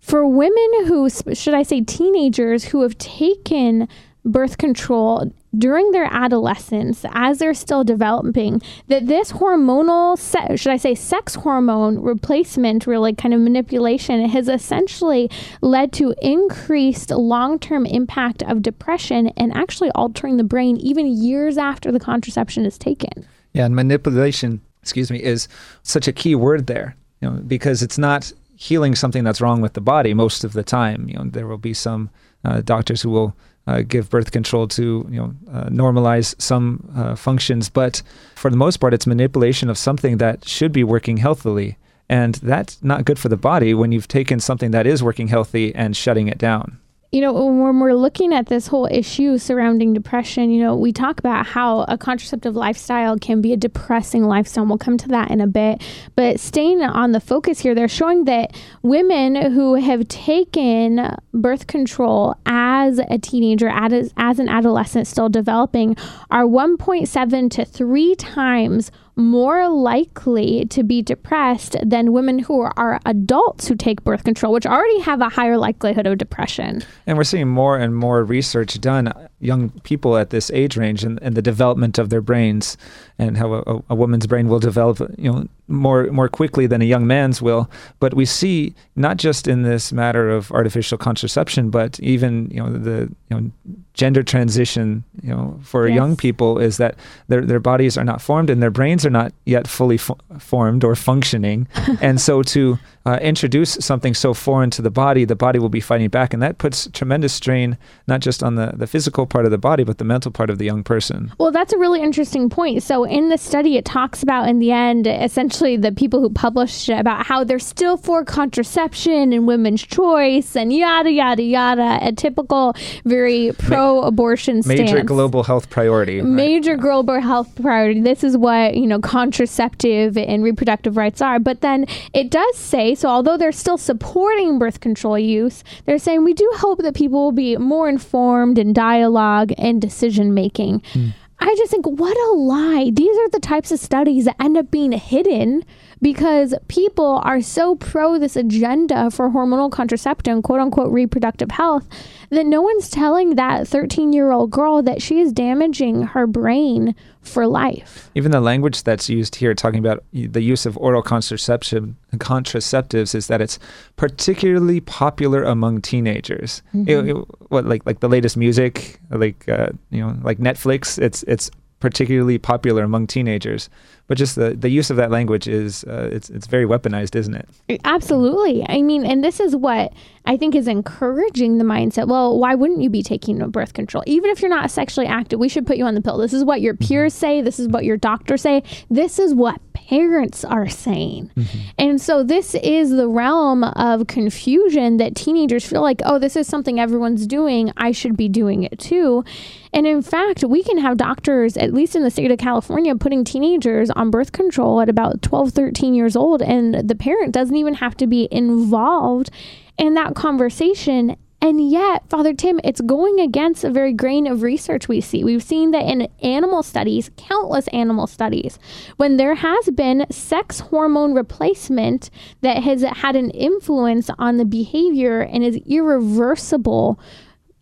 [0.00, 3.88] for women who should I say teenagers who have taken
[4.24, 10.76] birth control during their adolescence as they're still developing that this hormonal se- should i
[10.76, 18.42] say sex hormone replacement really kind of manipulation has essentially led to increased long-term impact
[18.44, 23.26] of depression and actually altering the brain even years after the contraception is taken.
[23.52, 25.48] Yeah and manipulation excuse me is
[25.82, 29.74] such a key word there you know, because it's not healing something that's wrong with
[29.74, 31.08] the body most of the time.
[31.08, 32.10] You know, there will be some
[32.44, 33.36] uh, doctors who will
[33.66, 38.02] uh, give birth control to you know uh, normalize some uh, functions, but
[38.34, 42.82] for the most part, it's manipulation of something that should be working healthily, and that's
[42.82, 46.28] not good for the body when you've taken something that is working healthy and shutting
[46.28, 46.78] it down
[47.14, 51.20] you know, when we're looking at this whole issue surrounding depression, you know, we talk
[51.20, 54.66] about how a contraceptive lifestyle can be a depressing lifestyle.
[54.66, 55.80] We'll come to that in a bit.
[56.16, 62.34] But staying on the focus here, they're showing that women who have taken birth control
[62.46, 65.96] as a teenager, as, as an adolescent still developing,
[66.32, 73.68] are 1.7 to 3 times more likely to be depressed than women who are adults
[73.68, 76.82] who take birth control, which already have a higher likelihood of depression.
[77.06, 79.12] And we're seeing more and more research done,
[79.44, 82.76] young people at this age range and, and the development of their brains
[83.18, 86.84] and how a, a, woman's brain will develop, you know, more more quickly than a
[86.84, 87.70] young man's will.
[88.00, 92.72] But we see not just in this matter of artificial contraception, but even you know
[92.72, 93.50] the you know
[93.94, 95.94] gender transition, you know, for yes.
[95.94, 96.96] young people is that
[97.28, 100.84] their their bodies are not formed and their brains are not yet fully fo- formed
[100.84, 101.68] or functioning,
[102.00, 105.80] and so to uh, introduce something so foreign to the body, the body will be
[105.80, 109.50] fighting back, and that puts tremendous strain not just on the the physical part of
[109.50, 111.32] the body, but the mental part of the young person.
[111.38, 112.82] Well, that's a really interesting point.
[112.82, 116.88] So in the study, it talks about in the end, essentially the people who published
[116.88, 122.12] it about how they're still for contraception and women's choice and yada yada yada, a
[122.12, 125.08] typical very pro-abortion Ma- major stance.
[125.08, 126.22] global health priority.
[126.22, 126.80] Major right.
[126.80, 128.00] global health priority.
[128.00, 131.38] This is what you know contraceptive and reproductive rights are.
[131.38, 133.08] But then it does say so.
[133.08, 137.32] Although they're still supporting birth control use, they're saying we do hope that people will
[137.32, 140.80] be more informed in dialogue and decision making.
[140.92, 141.14] Mm.
[141.40, 142.90] I just think, what a lie.
[142.92, 145.64] These are the types of studies that end up being hidden
[146.04, 151.88] because people are so pro this agenda for hormonal contraception, quote unquote reproductive health,
[152.28, 156.94] that no one's telling that 13 year old girl that she is damaging her brain
[157.22, 158.10] for life.
[158.14, 163.28] Even the language that's used here, talking about the use of oral contraception contraceptives, is
[163.28, 163.58] that it's
[163.96, 166.60] particularly popular among teenagers.
[166.74, 166.90] Mm-hmm.
[166.90, 167.16] It, it,
[167.48, 170.98] what like like the latest music, like uh, you know, like Netflix.
[170.98, 171.50] It's it's
[171.84, 173.68] particularly popular among teenagers.
[174.06, 177.34] But just the, the use of that language is uh, it's it's very weaponized, isn't
[177.34, 177.80] it?
[177.84, 178.64] Absolutely.
[178.70, 179.92] I mean, and this is what
[180.24, 182.08] I think is encouraging the mindset.
[182.08, 184.02] Well, why wouldn't you be taking birth control?
[184.06, 186.16] Even if you're not sexually active, we should put you on the pill.
[186.16, 186.88] This is what your mm-hmm.
[186.88, 187.42] peers say.
[187.42, 188.62] This is what your doctors say.
[188.88, 191.30] This is what parents are saying.
[191.36, 191.58] Mm-hmm.
[191.78, 196.46] And so this is the realm of confusion that teenagers feel like, oh, this is
[196.46, 197.72] something everyone's doing.
[197.76, 199.24] I should be doing it too.
[199.72, 203.24] And in fact, we can have doctors, at least in the state of California, putting
[203.24, 206.42] teenagers on birth control at about 12, 13 years old.
[206.42, 209.30] And the parent doesn't even have to be involved
[209.76, 211.16] in that conversation.
[211.44, 215.24] And yet, Father Tim, it's going against a very grain of research we see.
[215.24, 218.58] We've seen that in animal studies, countless animal studies,
[218.96, 222.08] when there has been sex hormone replacement
[222.40, 226.98] that has had an influence on the behavior and is irreversible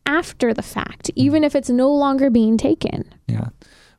[0.06, 1.12] after the fact, mm.
[1.16, 3.12] even if it's no longer being taken.
[3.26, 3.48] Yeah.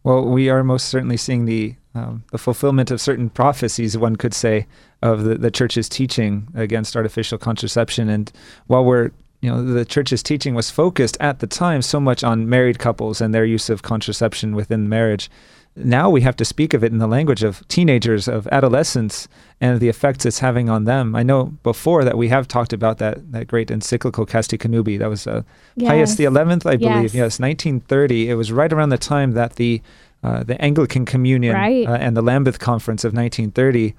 [0.06, 4.34] Well, we are most certainly seeing the um, the fulfillment of certain prophecies, one could
[4.34, 4.66] say,
[5.04, 8.10] of the, the church's teaching against artificial contraception.
[8.10, 8.32] And
[8.66, 9.12] while we're
[9.44, 13.20] you know the church's teaching was focused at the time so much on married couples
[13.20, 15.30] and their use of contraception within marriage
[15.76, 19.28] now we have to speak of it in the language of teenagers, of adolescents,
[19.60, 21.16] and the effects it's having on them.
[21.16, 25.00] I know before that we have talked about that that great encyclical Casti Connubii.
[25.00, 25.42] That was uh,
[25.76, 25.90] yes.
[25.90, 27.16] Pius the Eleventh, I believe.
[27.16, 27.40] Yes.
[27.40, 28.30] yes, 1930.
[28.30, 29.82] It was right around the time that the
[30.24, 31.88] uh, the Anglican Communion right.
[31.88, 33.96] uh, and the Lambeth Conference of 1930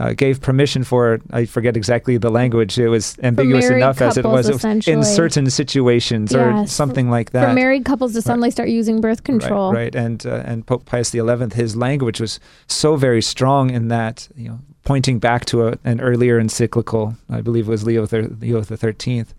[0.00, 2.78] uh, gave permission for I forget exactly the language.
[2.78, 6.40] It was ambiguous enough as it was, it was in certain situations yes.
[6.40, 7.48] or something like that.
[7.48, 8.52] For married couples to suddenly right.
[8.52, 9.94] start using birth control, right?
[9.94, 9.94] right.
[9.94, 11.20] And uh, and Pope Pius XI,
[11.52, 16.00] his language was so very strong in that you know pointing back to a, an
[16.00, 19.34] earlier encyclical, I believe it was Leo Leo the Thirteenth,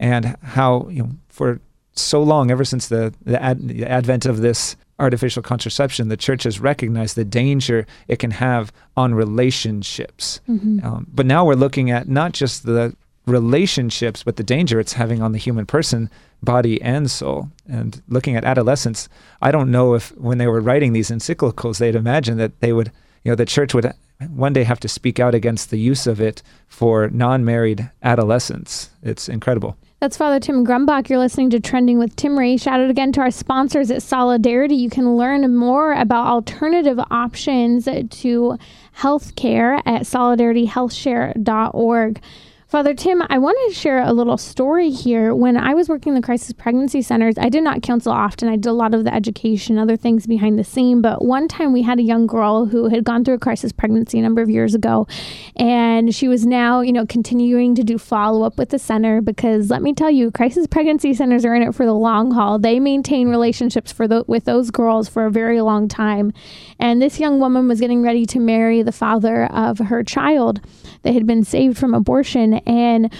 [0.00, 1.60] and how you know for
[1.92, 6.44] so long, ever since the the, ad, the advent of this artificial contraception, the church
[6.44, 10.40] has recognized the danger it can have on relationships.
[10.48, 10.84] Mm-hmm.
[10.84, 15.20] Um, but now we're looking at not just the relationships, but the danger it's having
[15.20, 16.08] on the human person,
[16.42, 17.50] body, and soul.
[17.68, 19.08] And looking at adolescents,
[19.42, 22.92] I don't know if when they were writing these encyclicals, they'd imagine that they would,
[23.24, 23.92] you know, the church would
[24.30, 28.90] one day have to speak out against the use of it for non married adolescents.
[29.02, 29.76] It's incredible.
[29.98, 31.08] That's Father Tim Grumbach.
[31.08, 32.60] You're listening to Trending with Timmerie.
[32.60, 34.74] Shout out again to our sponsors at Solidarity.
[34.74, 38.58] You can learn more about alternative options to
[38.98, 42.20] healthcare at solidarityhealthshare.org.
[42.68, 45.32] Father Tim, I want to share a little story here.
[45.32, 48.48] When I was working in the crisis pregnancy centers, I did not counsel often.
[48.48, 51.00] I did a lot of the education, other things behind the scene.
[51.00, 54.18] But one time we had a young girl who had gone through a crisis pregnancy
[54.18, 55.06] a number of years ago.
[55.54, 59.70] And she was now, you know, continuing to do follow up with the center because
[59.70, 62.58] let me tell you, crisis pregnancy centers are in it for the long haul.
[62.58, 66.32] They maintain relationships for the, with those girls for a very long time.
[66.80, 70.60] And this young woman was getting ready to marry the father of her child
[71.04, 72.55] that had been saved from abortion.
[72.66, 73.12] And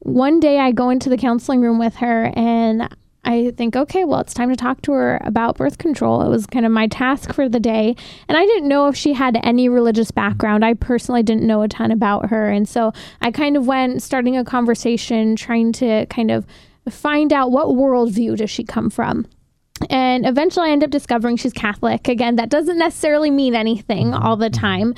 [0.00, 2.88] one day I go into the counseling room with her and
[3.26, 6.22] I think, okay, well, it's time to talk to her about birth control.
[6.22, 7.96] It was kind of my task for the day.
[8.28, 10.64] And I didn't know if she had any religious background.
[10.64, 12.48] I personally didn't know a ton about her.
[12.48, 16.46] And so I kind of went starting a conversation, trying to kind of
[16.88, 19.26] find out what worldview does she come from.
[19.90, 22.08] And eventually I end up discovering she's Catholic.
[22.08, 24.60] Again, that doesn't necessarily mean anything all the mm-hmm.
[24.60, 24.94] time.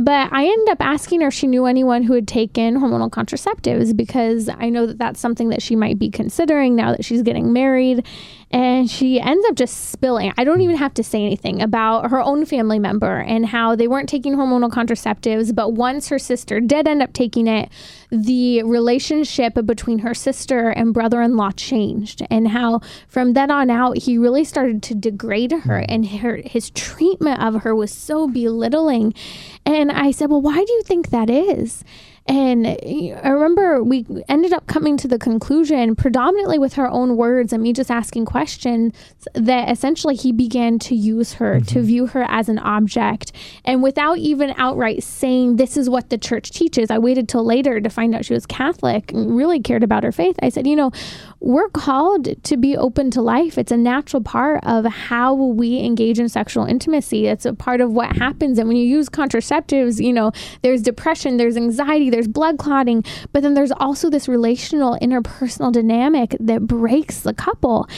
[0.00, 3.96] But I ended up asking her if she knew anyone who had taken hormonal contraceptives
[3.96, 7.52] because I know that that's something that she might be considering now that she's getting
[7.52, 8.06] married
[8.50, 10.32] and she ends up just spilling.
[10.38, 13.86] I don't even have to say anything about her own family member and how they
[13.86, 17.68] weren't taking hormonal contraceptives, but once her sister did end up taking it,
[18.10, 24.16] the relationship between her sister and brother-in-law changed and how from then on out he
[24.16, 25.86] really started to degrade her hmm.
[25.88, 29.12] and her his treatment of her was so belittling.
[29.66, 31.84] And I said, "Well, why do you think that is?"
[32.30, 37.54] And I remember we ended up coming to the conclusion, predominantly with her own words
[37.54, 38.94] and me just asking questions,
[39.32, 41.64] that essentially he began to use her, mm-hmm.
[41.64, 43.32] to view her as an object.
[43.64, 47.80] And without even outright saying, this is what the church teaches, I waited till later
[47.80, 50.36] to find out she was Catholic and really cared about her faith.
[50.42, 50.92] I said, you know,
[51.40, 53.58] we're called to be open to life.
[53.58, 57.26] It's a natural part of how we engage in sexual intimacy.
[57.26, 58.58] It's a part of what happens.
[58.58, 63.42] And when you use contraceptives, you know, there's depression, there's anxiety, there's blood clotting, but
[63.42, 67.88] then there's also this relational interpersonal dynamic that breaks the couple.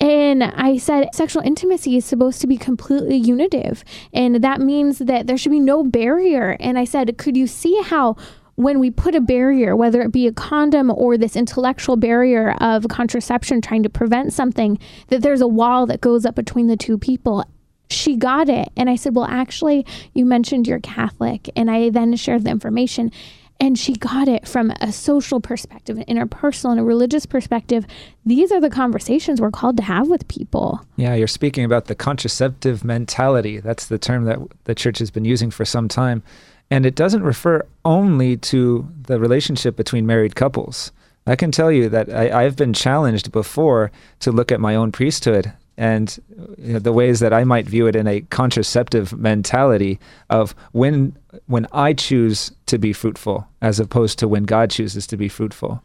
[0.00, 3.84] And I said sexual intimacy is supposed to be completely unitive.
[4.12, 6.56] And that means that there should be no barrier.
[6.60, 8.16] And I said, could you see how
[8.56, 12.86] when we put a barrier, whether it be a condom or this intellectual barrier of
[12.88, 16.98] contraception trying to prevent something, that there's a wall that goes up between the two
[16.98, 17.44] people
[17.88, 18.70] she got it.
[18.76, 21.50] And I said, Well, actually, you mentioned you're Catholic.
[21.54, 23.12] And I then shared the information
[23.60, 27.86] and she got it from a social perspective, an interpersonal and a religious perspective.
[28.26, 30.80] These are the conversations we're called to have with people.
[30.96, 33.60] Yeah, you're speaking about the contraceptive mentality.
[33.60, 36.24] That's the term that the church has been using for some time.
[36.72, 40.90] And it doesn't refer only to the relationship between married couples.
[41.26, 44.90] I can tell you that I, have been challenged before to look at my own
[44.90, 46.18] priesthood and
[46.56, 51.14] you know, the ways that I might view it in a contraceptive mentality of when
[51.46, 55.82] when I choose to be fruitful as opposed to when God chooses to be fruitful.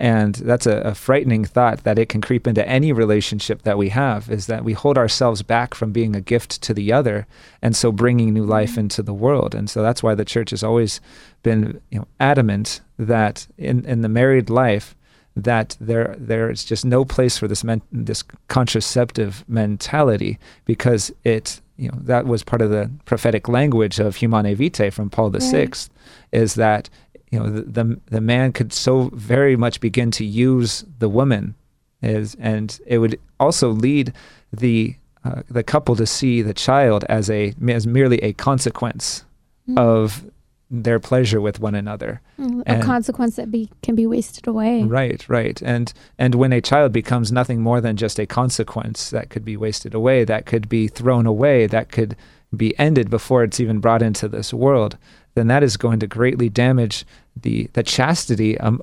[0.00, 3.90] And that's a, a, frightening thought that it can creep into any relationship that we
[3.90, 7.26] have is that we hold ourselves back from being a gift to the other
[7.60, 8.80] and so bringing new life mm-hmm.
[8.80, 9.54] into the world.
[9.54, 11.02] And so that's why the church has always
[11.42, 14.96] been you know, adamant that in, in the married life,
[15.36, 21.60] that there there is just no place for this men, this contraceptive mentality because it
[21.76, 25.38] you know that was part of the prophetic language of Humanae Vitae from Paul the
[25.38, 25.50] right.
[25.50, 25.90] Sixth
[26.32, 26.90] is that
[27.30, 31.54] you know the, the the man could so very much begin to use the woman
[32.02, 34.12] is and it would also lead
[34.52, 39.24] the uh, the couple to see the child as a as merely a consequence
[39.68, 39.78] mm.
[39.78, 40.24] of
[40.70, 42.20] their pleasure with one another.
[42.38, 44.84] Mm, a and, consequence that be, can be wasted away.
[44.84, 45.60] Right, right.
[45.62, 49.56] And and when a child becomes nothing more than just a consequence that could be
[49.56, 52.16] wasted away, that could be thrown away, that could
[52.56, 54.96] be ended before it's even brought into this world,
[55.34, 57.04] then that is going to greatly damage
[57.40, 58.80] the the chastity um,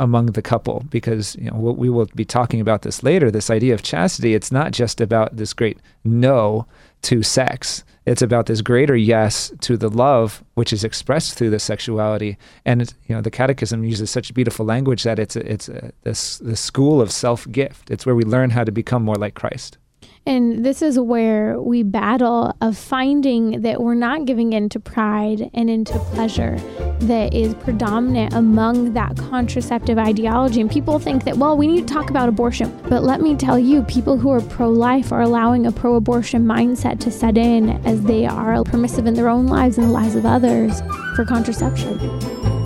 [0.00, 0.84] among the couple.
[0.90, 4.52] Because you know we will be talking about this later this idea of chastity it's
[4.52, 6.66] not just about this great no
[7.02, 7.84] to sex.
[8.06, 12.36] It's about this greater yes to the love which is expressed through the sexuality.
[12.64, 16.38] And you know the catechism uses such beautiful language that it's a, it's a, this
[16.38, 19.78] the school of self gift it's where we learn how to become more like Christ
[20.26, 25.50] and this is where we battle of finding that we're not giving in to pride
[25.52, 26.56] and into pleasure
[27.00, 30.62] that is predominant among that contraceptive ideology.
[30.62, 32.74] And people think that, well, we need to talk about abortion.
[32.88, 36.46] But let me tell you, people who are pro life are allowing a pro abortion
[36.46, 40.14] mindset to set in as they are permissive in their own lives and the lives
[40.14, 40.80] of others
[41.14, 42.63] for contraception.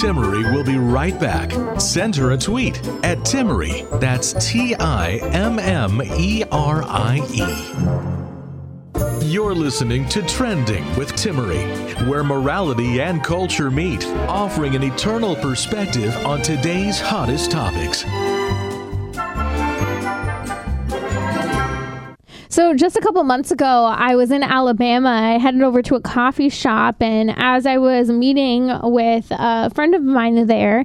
[0.00, 1.52] Timmerie will be right back.
[1.78, 3.86] Send her a tweet at Timmerie.
[4.00, 7.44] That's T I M M E R I E.
[9.30, 16.16] You're listening to Trending with Timmerie, where morality and culture meet, offering an eternal perspective
[16.24, 18.06] on today's hottest topics.
[22.70, 25.08] So, just a couple months ago, I was in Alabama.
[25.08, 29.92] I headed over to a coffee shop, and as I was meeting with a friend
[29.92, 30.84] of mine there,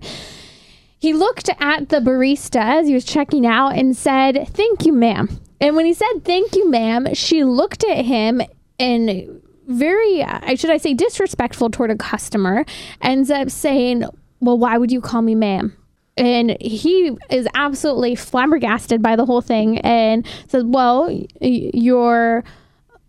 [0.97, 5.39] he looked at the barista as he was checking out and said, Thank you, ma'am.
[5.61, 8.41] And when he said, Thank you, ma'am, she looked at him
[8.79, 12.65] and very, I should I say, disrespectful toward a customer,
[13.03, 14.05] ends up saying,
[14.39, 15.77] Well, why would you call me ma'am?
[16.17, 21.09] And he is absolutely flabbergasted by the whole thing and says, "Well,
[21.41, 22.43] you're."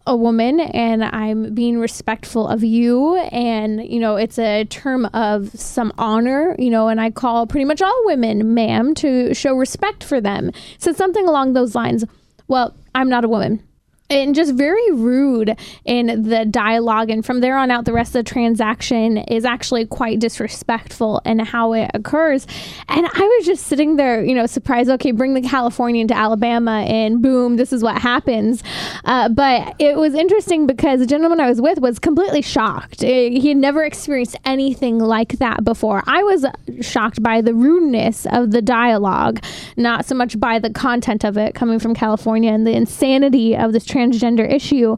[0.09, 5.51] a woman and I'm being respectful of you and you know it's a term of
[5.51, 10.05] some honor you know and I call pretty much all women ma'am to show respect
[10.05, 12.05] for them said something along those lines
[12.47, 13.67] well I'm not a woman
[14.09, 17.11] and just very rude in the dialogue.
[17.11, 21.39] And from there on out the rest of the transaction is actually quite disrespectful in
[21.39, 22.47] how it occurs.
[22.89, 26.85] And i was just sitting there you know surprised okay bring the californian to alabama
[26.87, 28.63] and boom this is what happens.
[29.05, 33.03] Uh, but it was interesting because the gentleman i was with was completely shocked.
[33.03, 36.03] He had never experienced anything like that before.
[36.07, 36.47] I was
[36.81, 39.43] shocked by the rudeness of the dialogue
[39.77, 43.73] not so much by the content of it coming from california and the insanity of
[43.73, 44.97] this transgender issue.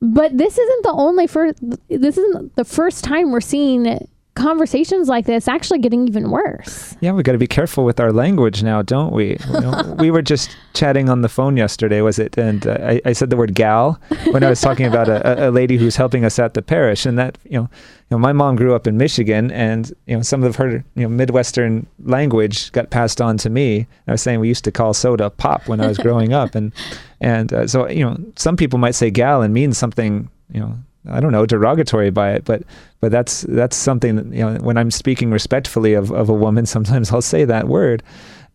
[0.00, 1.58] But this isn't the only first.
[1.88, 4.08] This isn't the first time we're seeing
[4.38, 6.96] conversations like this actually getting even worse.
[7.00, 9.36] Yeah, we got to be careful with our language now, don't we?
[9.52, 12.38] You know, we were just chatting on the phone yesterday, was it?
[12.38, 15.50] And uh, I, I, said the word gal when I was talking about a, a,
[15.50, 18.56] lady who's helping us at the parish, and that you know, you know, my mom
[18.56, 22.90] grew up in Michigan, and you know, some of her you know Midwestern language got
[22.90, 23.86] passed on to me.
[24.06, 26.72] I was saying we used to call soda pop when I was growing up, and
[27.20, 30.78] and uh, so you know, some people might say gal and mean something you know
[31.08, 32.62] I don't know derogatory by it, but
[33.00, 36.66] but that's that's something that you know when I'm speaking respectfully of of a woman,
[36.76, 38.02] sometimes I'll say that word.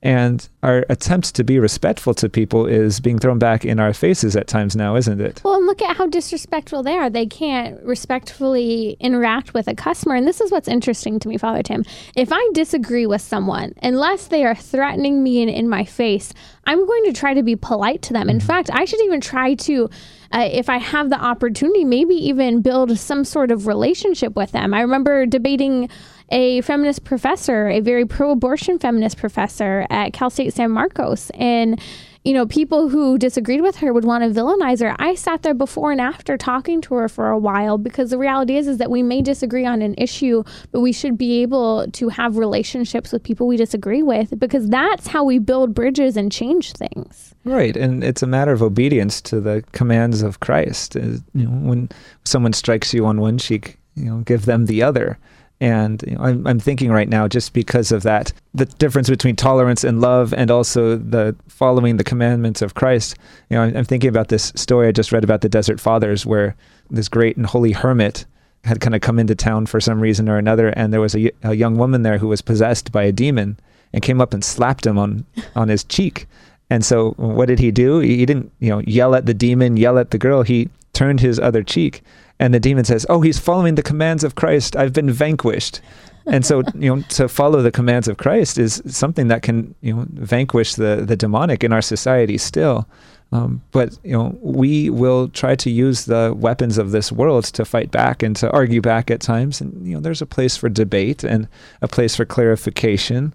[0.04, 4.36] And our attempts to be respectful to people is being thrown back in our faces
[4.36, 5.42] at times now, isn't it?
[5.46, 7.10] Well, and look at how disrespectful they are.
[7.10, 10.16] They can't respectfully interact with a customer.
[10.16, 11.86] And this is what's interesting to me, Father Tim.
[12.18, 16.34] If I disagree with someone, unless they are threatening me in, in my face,
[16.66, 18.30] I'm going to try to be polite to them.
[18.30, 18.48] In mm-hmm.
[18.48, 19.90] fact, I should even try to,
[20.34, 24.74] uh, if I have the opportunity, maybe even build some sort of relationship with them.
[24.74, 25.88] I remember debating
[26.30, 31.30] a feminist professor, a very pro abortion feminist professor at Cal State San Marcos.
[31.36, 31.80] And
[32.24, 34.96] you know, people who disagreed with her would want to villainize her.
[34.98, 38.56] I sat there before and after talking to her for a while because the reality
[38.56, 42.08] is is that we may disagree on an issue, but we should be able to
[42.10, 46.72] have relationships with people we disagree with because that's how we build bridges and change
[46.74, 47.36] things.
[47.44, 50.96] Right, and it's a matter of obedience to the commands of Christ.
[50.96, 51.90] You know, when
[52.24, 55.20] someone strikes you on one cheek, you know, give them the other.
[55.60, 59.36] And you know, I'm, I'm thinking right now, just because of that, the difference between
[59.36, 63.16] tolerance and love, and also the following the commandments of Christ.
[63.50, 66.26] You know, I'm, I'm thinking about this story I just read about the Desert Fathers,
[66.26, 66.56] where
[66.90, 68.26] this great and holy hermit
[68.66, 71.32] had kind of come into town for some reason or another, and there was a,
[71.44, 73.58] a young woman there who was possessed by a demon,
[73.94, 75.26] and came up and slapped him on
[75.56, 76.28] on his cheek.
[76.70, 78.00] And so, what did he do?
[78.00, 80.42] He didn't, you know, yell at the demon, yell at the girl.
[80.42, 82.04] He turned his other cheek
[82.44, 84.76] and the demon says, "Oh, he's following the commands of Christ.
[84.76, 85.80] I've been vanquished."
[86.26, 89.96] and so you know to follow the commands of Christ is something that can you
[89.96, 92.88] know vanquish the the demonic in our society still.
[93.32, 97.66] Um, but you know we will try to use the weapons of this world to
[97.66, 99.62] fight back and to argue back at times.
[99.62, 101.48] And you know there's a place for debate and
[101.82, 103.34] a place for clarification.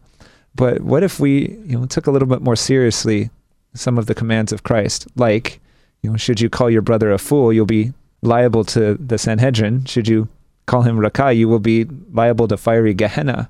[0.55, 3.31] But what if we you know took a little bit more seriously
[3.75, 5.61] some of the commands of Christ, like
[6.03, 7.93] you know should you call your brother a fool, you'll be
[8.23, 9.85] liable to the Sanhedrin.
[9.85, 10.29] Should you
[10.67, 13.49] call him Raca, you will be liable to fiery Gehenna.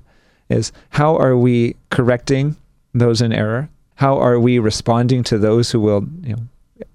[0.49, 2.55] Is how are we correcting
[2.93, 3.69] those in error?
[3.95, 6.43] How are we responding to those who will, you know,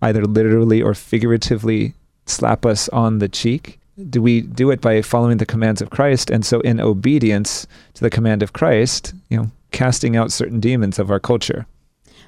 [0.03, 1.95] either literally or figuratively
[2.27, 3.79] slap us on the cheek?
[4.11, 6.31] Do we do it by following the commands of Christ?
[6.31, 10.99] And so, in obedience to the command of Christ, you know, casting out certain demons
[10.99, 11.67] of our culture.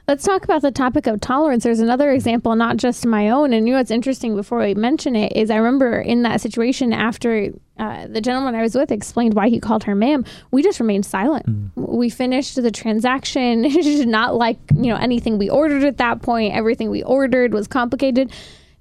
[0.08, 1.64] Let's talk about the topic of tolerance.
[1.64, 3.52] There's another example, not just my own.
[3.52, 6.92] And you know what's interesting before we mention it is I remember in that situation
[6.92, 10.78] after uh, the gentleman I was with explained why he called her ma'am, we just
[10.78, 11.46] remained silent.
[11.46, 11.70] Mm.
[11.74, 13.62] We finished the transaction.
[14.08, 16.54] not like, you know, anything we ordered at that point.
[16.54, 18.32] Everything we ordered was complicated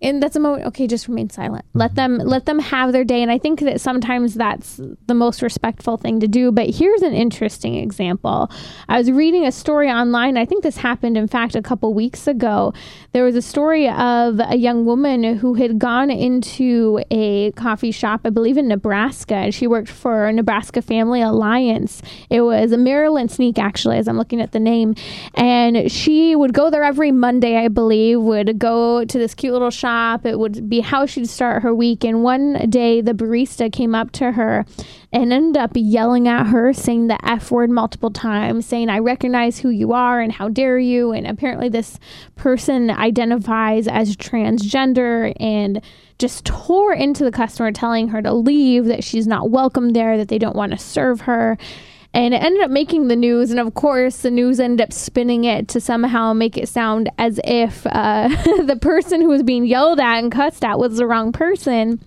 [0.01, 1.65] and that's a moment okay just remain silent.
[1.73, 2.17] Let mm-hmm.
[2.17, 3.21] them let them have their day.
[3.21, 6.51] And i think that sometimes that's the most respectful thing to do.
[6.51, 8.51] But here's an interesting example.
[8.89, 10.37] I was reading a story online.
[10.37, 12.73] I think this happened in fact a couple weeks ago.
[13.13, 18.21] There was a story of a young woman who had gone into a coffee shop
[18.25, 22.01] i believe in nebraska and she worked for nebraska family alliance.
[22.29, 24.95] It was a maryland sneak actually as i'm looking at the name.
[25.35, 29.71] And she would go there every monday i believe would go to this cute little
[29.71, 30.25] shop shop.
[30.25, 32.03] It would be how she'd start her week.
[32.03, 34.65] And one day, the barista came up to her
[35.13, 39.59] and ended up yelling at her, saying the F word multiple times, saying, I recognize
[39.59, 41.11] who you are and how dare you.
[41.11, 41.99] And apparently, this
[42.35, 45.83] person identifies as transgender and
[46.17, 50.29] just tore into the customer, telling her to leave, that she's not welcome there, that
[50.29, 51.59] they don't want to serve her
[52.15, 55.43] and it ended up making the news and of course the news ended up spinning
[55.43, 58.29] it to somehow make it sound as if uh,
[58.63, 61.99] the person who was being yelled at and cussed at was the wrong person.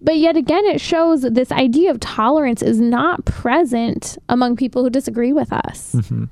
[0.00, 4.90] But yet again it shows this idea of tolerance is not present among people who
[4.90, 5.94] disagree with us.
[5.94, 6.24] Mm-hmm.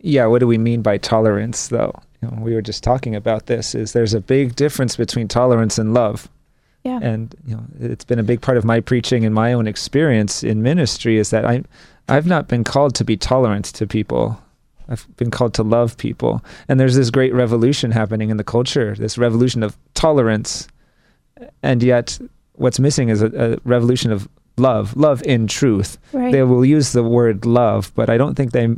[0.00, 1.94] yeah what do we mean by tolerance though?
[2.20, 5.78] You know, we were just talking about this is there's a big difference between tolerance
[5.78, 6.28] and love
[6.84, 6.98] yeah.
[7.00, 10.42] And you know, it's been a big part of my preaching and my own experience
[10.42, 11.62] in ministry is that I
[12.08, 14.40] I've not been called to be tolerant to people.
[14.88, 16.44] I've been called to love people.
[16.68, 20.66] And there's this great revolution happening in the culture, this revolution of tolerance.
[21.62, 22.18] And yet,
[22.54, 25.98] what's missing is a, a revolution of love, love in truth.
[26.12, 26.32] Right.
[26.32, 28.68] They will use the word love, but I don't think they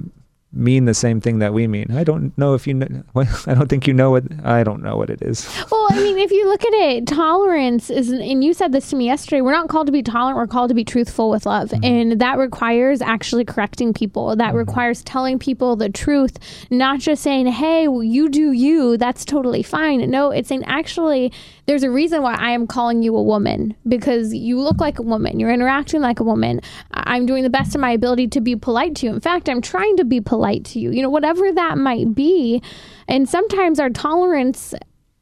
[0.55, 1.87] mean the same thing that we mean.
[1.91, 3.03] I don't know if you know.
[3.15, 4.25] Well, I don't think you know what.
[4.45, 5.49] I don't know what it is.
[5.71, 8.97] Well, I mean, if you look at it, tolerance is, and you said this to
[8.97, 9.41] me yesterday.
[9.41, 10.37] We're not called to be tolerant.
[10.37, 11.85] We're called to be truthful with love, mm-hmm.
[11.85, 14.37] and that requires actually correcting people.
[14.37, 14.59] That mm-hmm.
[14.59, 16.39] requires telling people the truth,
[16.71, 20.11] not just saying, "Hey, well, you do you." That's totally fine.
[20.11, 21.33] No, it's saying actually,
[21.67, 25.03] there's a reason why I am calling you a woman because you look like a
[25.03, 25.41] woman.
[25.41, 26.61] You're interacting like a woman.
[26.93, 29.15] I'm doing the best of my ability to be polite to you.
[29.15, 32.63] In fact, I'm trying to be polite to you, you know, whatever that might be.
[33.09, 34.75] And sometimes our tolerance,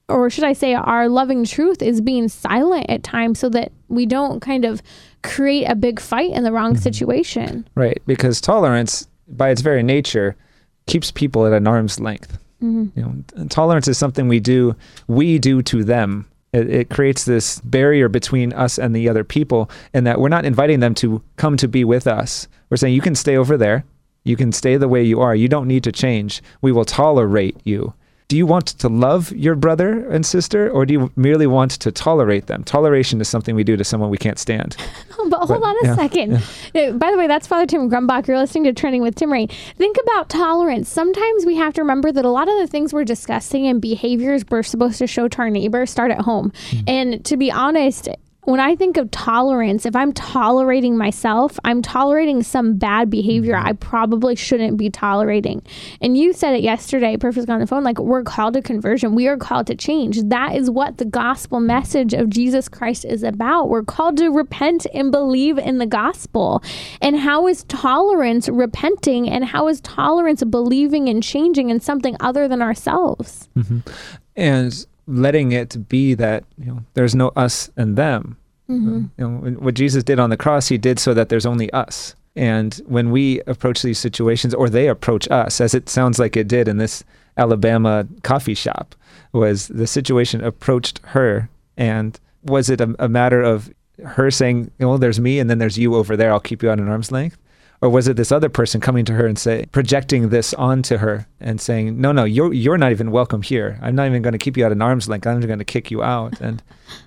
[0.08, 4.04] or should I say, our loving truth is being silent at times so that we
[4.06, 4.82] don't kind of
[5.22, 6.82] create a big fight in the wrong mm-hmm.
[6.82, 7.68] situation.
[7.76, 8.02] Right.
[8.06, 10.36] Because tolerance, by its very nature,
[10.86, 12.38] keeps people at an arm's length.
[12.62, 12.98] Mm-hmm.
[12.98, 14.76] You know, tolerance is something we do,
[15.06, 16.28] we do to them.
[16.52, 20.44] It, it, creates this barrier between us and the other people, and that we're not
[20.44, 22.46] inviting them to come to be with us.
[22.68, 23.84] We're saying, you can stay over there.
[24.24, 25.34] You can stay the way you are.
[25.34, 26.42] You don't need to change.
[26.60, 27.94] We will tolerate you.
[28.32, 31.92] Do you want to love your brother and sister, or do you merely want to
[31.92, 32.64] tolerate them?
[32.64, 34.74] Toleration is something we do to someone we can't stand.
[35.28, 36.42] but hold but, on a yeah, second.
[36.72, 36.92] Yeah.
[36.92, 38.26] By the way, that's Father Tim Grumbach.
[38.26, 39.52] You're listening to Trending with Timmerie.
[39.76, 40.88] Think about tolerance.
[40.88, 44.46] Sometimes we have to remember that a lot of the things we're discussing and behaviors
[44.48, 46.52] we're supposed to show to our neighbor start at home.
[46.70, 46.84] Mm-hmm.
[46.88, 48.08] And to be honest,
[48.44, 53.68] when I think of tolerance, if I'm tolerating myself, I'm tolerating some bad behavior mm-hmm.
[53.68, 55.62] I probably shouldn't be tolerating.
[56.00, 59.14] And you said it yesterday, Perfect on the phone, like we're called to conversion.
[59.14, 60.20] We are called to change.
[60.22, 63.68] That is what the gospel message of Jesus Christ is about.
[63.68, 66.64] We're called to repent and believe in the gospel.
[67.00, 72.48] And how is tolerance repenting and how is tolerance believing and changing in something other
[72.48, 73.48] than ourselves?
[73.56, 73.78] Mm-hmm.
[74.34, 78.36] And letting it be that you know there's no us and them.
[78.68, 79.04] Mm-hmm.
[79.18, 82.14] You know what Jesus did on the cross, he did so that there's only us.
[82.34, 86.48] And when we approach these situations, or they approach us, as it sounds like it
[86.48, 87.04] did in this
[87.36, 88.94] Alabama coffee shop,
[89.32, 93.72] was the situation approached her, and was it a, a matter of
[94.04, 96.32] her saying, "Well, there's me, and then there's you over there.
[96.32, 97.36] I'll keep you at an arm's length."
[97.82, 101.26] Or was it this other person coming to her and say, projecting this onto her
[101.40, 103.76] and saying, "No, no, you're you're not even welcome here.
[103.82, 105.26] I'm not even going to keep you at an arm's length.
[105.26, 106.62] I'm going to kick you out." And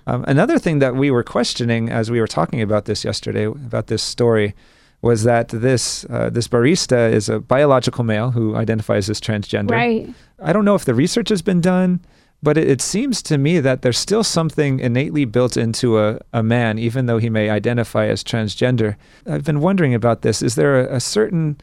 [0.06, 3.86] um, another thing that we were questioning as we were talking about this yesterday about
[3.86, 4.54] this story
[5.00, 9.70] was that this uh, this barista is a biological male who identifies as transgender.
[9.70, 10.12] Right.
[10.38, 12.00] I don't know if the research has been done.
[12.42, 16.42] But it, it, seems to me that there's still something innately built into a, a
[16.42, 18.96] man, even though he may identify as transgender.
[19.26, 20.42] I've been wondering about this.
[20.42, 21.58] Is there a, a certain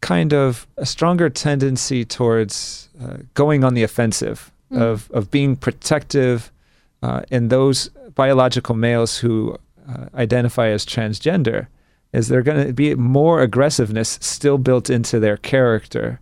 [0.00, 4.80] kind of a stronger tendency towards uh, going on the offensive, mm.
[4.80, 6.52] of, of being protective
[7.02, 9.58] uh, in those biological males who
[9.88, 11.66] uh, identify as transgender?
[12.12, 16.20] Is there going to be more aggressiveness still built into their character?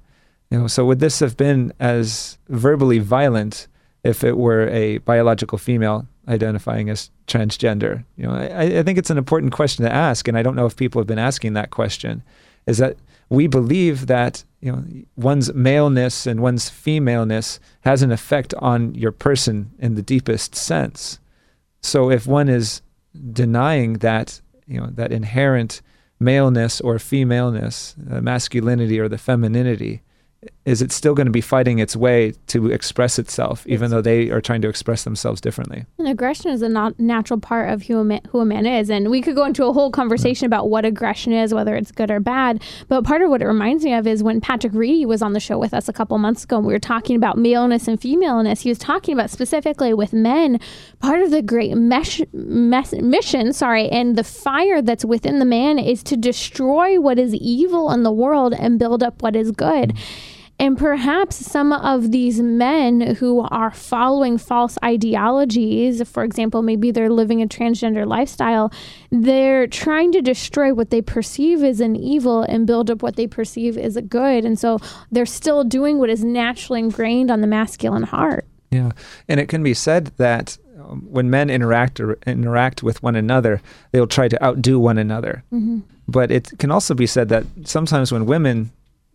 [0.51, 3.67] You know, so would this have been as verbally violent
[4.05, 8.05] if it were a biological female identifying as transgender?
[8.17, 10.67] You know, I, I think it's an important question to ask, and I don't know
[10.67, 12.23] if people have been asking that question.
[12.67, 12.97] Is that
[13.31, 14.85] we believe that you know
[15.17, 21.19] one's maleness and one's femaleness has an effect on your person in the deepest sense.
[21.81, 22.83] So if one is
[23.33, 25.81] denying that you know that inherent
[26.19, 30.03] maleness or femaleness, uh, masculinity or the femininity,
[30.71, 34.01] is it still going to be fighting its way to express itself, even it's, though
[34.01, 35.85] they are trying to express themselves differently?
[35.99, 38.89] And aggression is a not natural part of who a, man, who a man is.
[38.89, 42.09] And we could go into a whole conversation about what aggression is, whether it's good
[42.09, 42.63] or bad.
[42.87, 45.41] But part of what it reminds me of is when Patrick Reedy was on the
[45.41, 48.61] show with us a couple months ago, and we were talking about maleness and femaleness.
[48.61, 50.61] He was talking about specifically with men,
[51.01, 55.81] part of the great mesh, mes- mission, sorry, and the fire that's within the man
[55.81, 59.97] is to destroy what is evil in the world and build up what is good.
[59.97, 60.37] Mm-hmm.
[60.61, 67.09] And perhaps some of these men who are following false ideologies, for example, maybe they're
[67.09, 68.71] living a transgender lifestyle,
[69.11, 73.27] they're trying to destroy what they perceive as an evil and build up what they
[73.27, 74.45] perceive as a good.
[74.45, 74.79] And so
[75.11, 78.47] they're still doing what is naturally ingrained on the masculine heart.
[78.71, 78.93] Yeah.
[79.29, 83.63] And it can be said that um, when men interact or interact with one another,
[83.93, 85.43] they'll try to outdo one another.
[85.51, 85.79] Mm-hmm.
[86.07, 88.73] But it can also be said that sometimes when women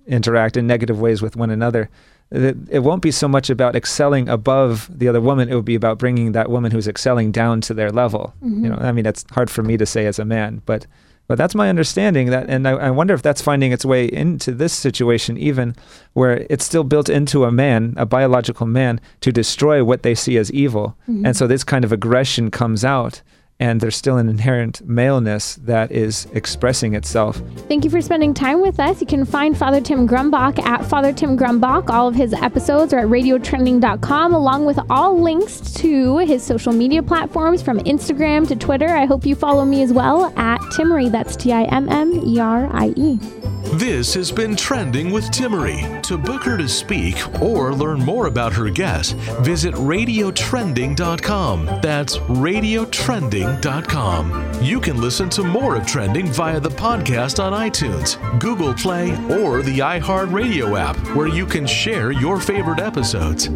[0.08, 1.90] interact in negative ways with one another.
[2.32, 5.50] It, it won't be so much about excelling above the other woman.
[5.50, 8.34] It will be about bringing that woman who's excelling down to their level.
[8.44, 8.64] Mm-hmm.
[8.64, 10.88] You know, I mean, that's hard for me to say as a man, but
[11.28, 12.30] but that's my understanding.
[12.30, 15.76] That, and I, I, wonder if that's finding its way into this situation, even
[16.14, 20.38] where it's still built into a man, a biological man, to destroy what they see
[20.38, 20.96] as evil.
[21.10, 21.26] Mm-hmm.
[21.26, 23.24] And so this kind of aggression comes out
[23.60, 27.42] and there's still an inherent maleness that is expressing itself.
[27.68, 29.00] Thank you for spending time with us.
[29.00, 31.90] You can find Father Tim Grumbach at Father Tim Grumbach.
[31.90, 37.02] All of his episodes are at radiotrending.com, along with all links to his social media
[37.02, 38.90] platforms from Instagram to Twitter.
[38.90, 41.12] I hope you follow me as well at Timmerie.
[41.12, 43.20] That's T I M M E R I E.
[43.74, 46.02] This has been Trending with Timmerie.
[46.04, 51.66] To book her to speak or learn more about her guests, visit radiotrending.com.
[51.82, 53.45] That's radiotrending.com.
[54.62, 59.62] You can listen to more of Trending via the podcast on iTunes, Google Play, or
[59.62, 63.50] the iHeartRadio app, where you can share your favorite episodes.